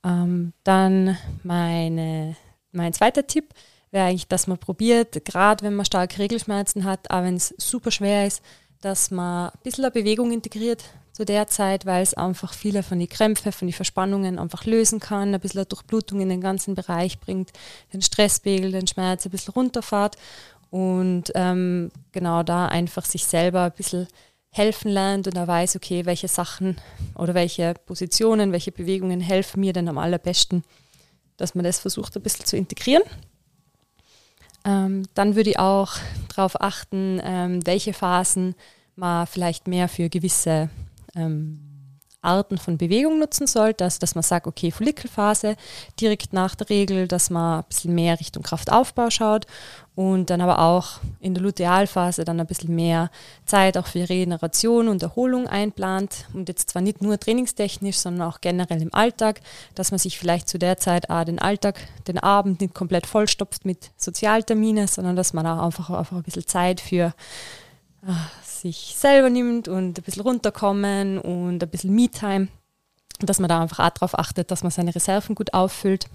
[0.08, 2.36] Ähm, dann meine,
[2.72, 3.54] mein zweiter Tipp
[3.92, 7.92] wäre eigentlich, dass man probiert, gerade wenn man starke Regelschmerzen hat, auch wenn es super
[7.92, 8.42] schwer ist,
[8.82, 13.10] dass man ein bisschen Bewegung integriert zu der Zeit, weil es einfach viele von den
[13.10, 17.52] Krämpfen, von den Verspannungen einfach lösen kann, ein bisschen Durchblutung in den ganzen Bereich bringt,
[17.92, 20.16] den Stresspegel, den Schmerz ein bisschen runterfahrt
[20.70, 24.08] und ähm, genau da einfach sich selber ein bisschen
[24.58, 26.78] helfen lernt und er weiß, okay, welche Sachen
[27.16, 30.64] oder welche Positionen, welche Bewegungen helfen mir denn am allerbesten,
[31.38, 33.04] dass man das versucht ein bisschen zu integrieren.
[34.66, 35.94] Ähm, dann würde ich auch
[36.36, 38.56] darauf achten, ähm, welche Phasen
[38.96, 40.70] man vielleicht mehr für gewisse
[41.16, 41.67] ähm,
[42.28, 45.56] Arten von Bewegung nutzen sollte, also dass man sagt, okay, Follikelphase
[46.00, 49.48] direkt nach der Regel, dass man ein bisschen mehr Richtung Kraftaufbau schaut
[49.98, 53.10] und dann aber auch in der Lutealphase dann ein bisschen mehr
[53.48, 56.28] Zeit auch für Regeneration und Erholung einplant.
[56.34, 59.42] Und jetzt zwar nicht nur trainingstechnisch, sondern auch generell im Alltag,
[59.74, 63.66] dass man sich vielleicht zu der Zeit auch den Alltag, den Abend nicht komplett vollstopft
[63.66, 67.16] mit Sozialtermine, sondern dass man auch einfach, einfach ein bisschen Zeit für
[68.06, 68.30] ah,
[68.62, 72.48] sich selber nimmt und ein bisschen runterkommen und ein bisschen Me-Time.
[73.20, 76.08] Dass man da einfach auch darauf achtet, dass man seine Reserven gut auffüllt.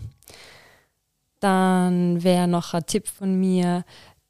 [1.41, 3.85] Dann wäre noch ein Tipp von mir,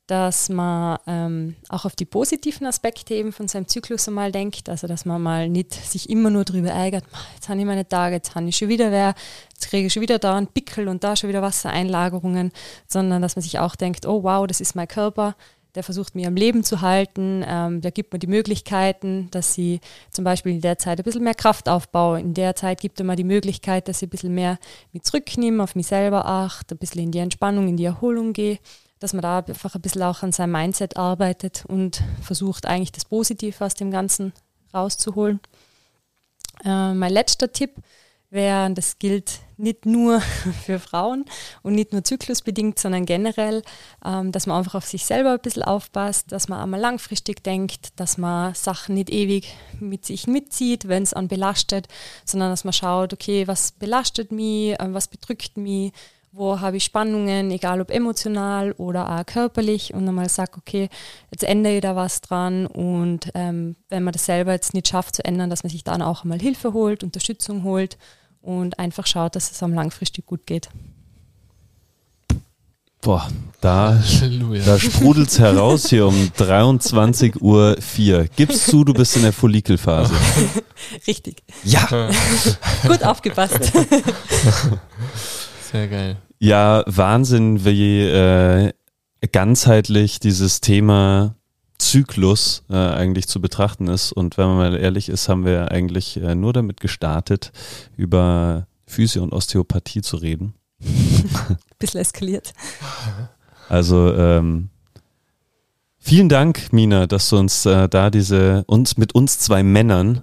[0.06, 4.68] dass man ähm, auch auf die positiven Aspekte eben von seinem Zyklus einmal denkt.
[4.68, 7.04] Also dass man mal nicht sich immer nur darüber ärgert,
[7.34, 9.14] jetzt habe ich meine Tage, jetzt habe ich schon wieder wer,
[9.52, 12.52] jetzt kriege ich schon wieder da einen Pickel und da schon wieder Wassereinlagerungen,
[12.89, 15.36] sondern dass man sich auch denkt, oh wow, das ist mein Körper,
[15.74, 19.81] der versucht mir am Leben zu halten, ähm, der gibt mir die Möglichkeiten, dass sie
[20.11, 22.20] zum Beispiel in der Zeit ein bisschen mehr Kraft aufbaue.
[22.20, 24.59] In der Zeit gibt er mir die Möglichkeit, dass ich ein bisschen mehr
[24.93, 28.59] mit zurücknehme, auf mich selber achte, ein bisschen in die Entspannung, in die Erholung gehe,
[28.99, 33.07] dass man da einfach ein bisschen auch an seinem Mindset arbeitet und versucht eigentlich das
[33.07, 34.32] Positive aus dem Ganzen
[34.74, 35.40] rauszuholen.
[36.65, 37.73] Äh, mein letzter Tipp
[38.31, 40.20] wäre, das gilt nicht nur
[40.66, 41.24] für Frauen
[41.62, 43.62] und nicht nur zyklusbedingt, sondern generell,
[44.05, 47.98] ähm, dass man einfach auf sich selber ein bisschen aufpasst, dass man einmal langfristig denkt,
[47.98, 51.89] dass man Sachen nicht ewig mit sich mitzieht, wenn es an belastet,
[52.24, 55.93] sondern dass man schaut, okay, was belastet mich, äh, was bedrückt mich,
[56.32, 60.89] wo habe ich Spannungen, egal ob emotional oder auch körperlich und dann mal sagt, okay,
[61.30, 65.16] jetzt ändere ich da was dran und ähm, wenn man das selber jetzt nicht schafft
[65.16, 67.98] zu ändern, dass man sich dann auch einmal Hilfe holt, Unterstützung holt
[68.43, 70.69] und einfach schaut, dass es am langfristig gut geht.
[73.01, 73.28] Boah,
[73.60, 74.64] da, Halleluja.
[74.64, 78.27] da sprudelt's heraus hier um 23.04 Uhr.
[78.36, 80.14] Gibst zu, du bist in der Follikelphase.
[81.09, 81.43] Richtig.
[81.64, 81.89] Ja.
[82.86, 83.73] Gut aufgepasst.
[85.73, 86.16] Sehr geil.
[86.39, 88.73] Ja, Wahnsinn, wie äh,
[89.32, 91.35] ganzheitlich dieses Thema
[91.82, 94.12] Zyklus äh, eigentlich zu betrachten ist.
[94.12, 97.52] Und wenn man mal ehrlich ist, haben wir eigentlich äh, nur damit gestartet,
[97.96, 100.54] über Physio und Osteopathie zu reden.
[101.78, 102.52] Bisschen eskaliert.
[103.68, 104.70] Also ähm,
[105.98, 110.22] vielen Dank, Mina, dass du uns äh, da diese uns mit uns zwei Männern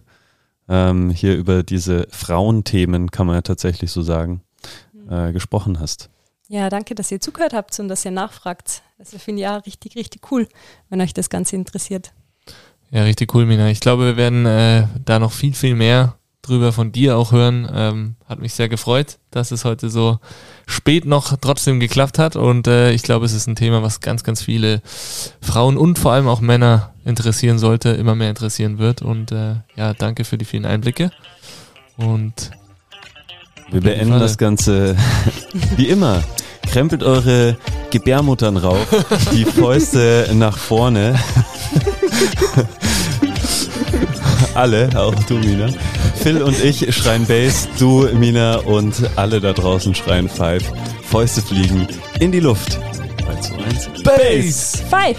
[0.67, 4.41] ähm, hier über diese Frauenthemen, kann man ja tatsächlich so sagen,
[5.09, 6.09] äh, gesprochen hast.
[6.51, 8.81] Ja, danke, dass ihr zugehört habt und dass ihr nachfragt.
[8.97, 10.47] Also finde ich ja richtig, richtig cool,
[10.89, 12.11] wenn euch das Ganze interessiert.
[12.89, 13.69] Ja, richtig cool, Mina.
[13.69, 17.69] Ich glaube, wir werden äh, da noch viel, viel mehr drüber von dir auch hören.
[17.71, 20.17] Ähm, hat mich sehr gefreut, dass es heute so
[20.65, 22.35] spät noch trotzdem geklappt hat.
[22.35, 24.81] Und äh, ich glaube, es ist ein Thema, was ganz, ganz viele
[25.41, 29.03] Frauen und vor allem auch Männer interessieren sollte, immer mehr interessieren wird.
[29.03, 31.11] Und äh, ja, danke für die vielen Einblicke.
[31.95, 32.49] Und
[33.71, 34.95] Wir beenden das Ganze
[35.75, 36.23] wie immer.
[36.71, 37.57] Krempelt eure
[37.89, 38.85] Gebärmuttern rauf,
[39.31, 41.17] die Fäuste nach vorne.
[44.53, 45.69] alle, auch du, Mina.
[46.15, 50.63] Phil und ich schreien Bass, du, Mina und alle da draußen schreien Five.
[51.03, 51.87] Fäuste fliegen
[52.19, 52.79] in die Luft.
[53.25, 53.89] 3, 2, 1.
[54.03, 54.83] Bass!
[54.89, 55.17] Five!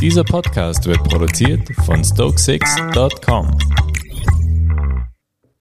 [0.00, 3.50] Dieser Podcast wird produziert von Stokesix.com.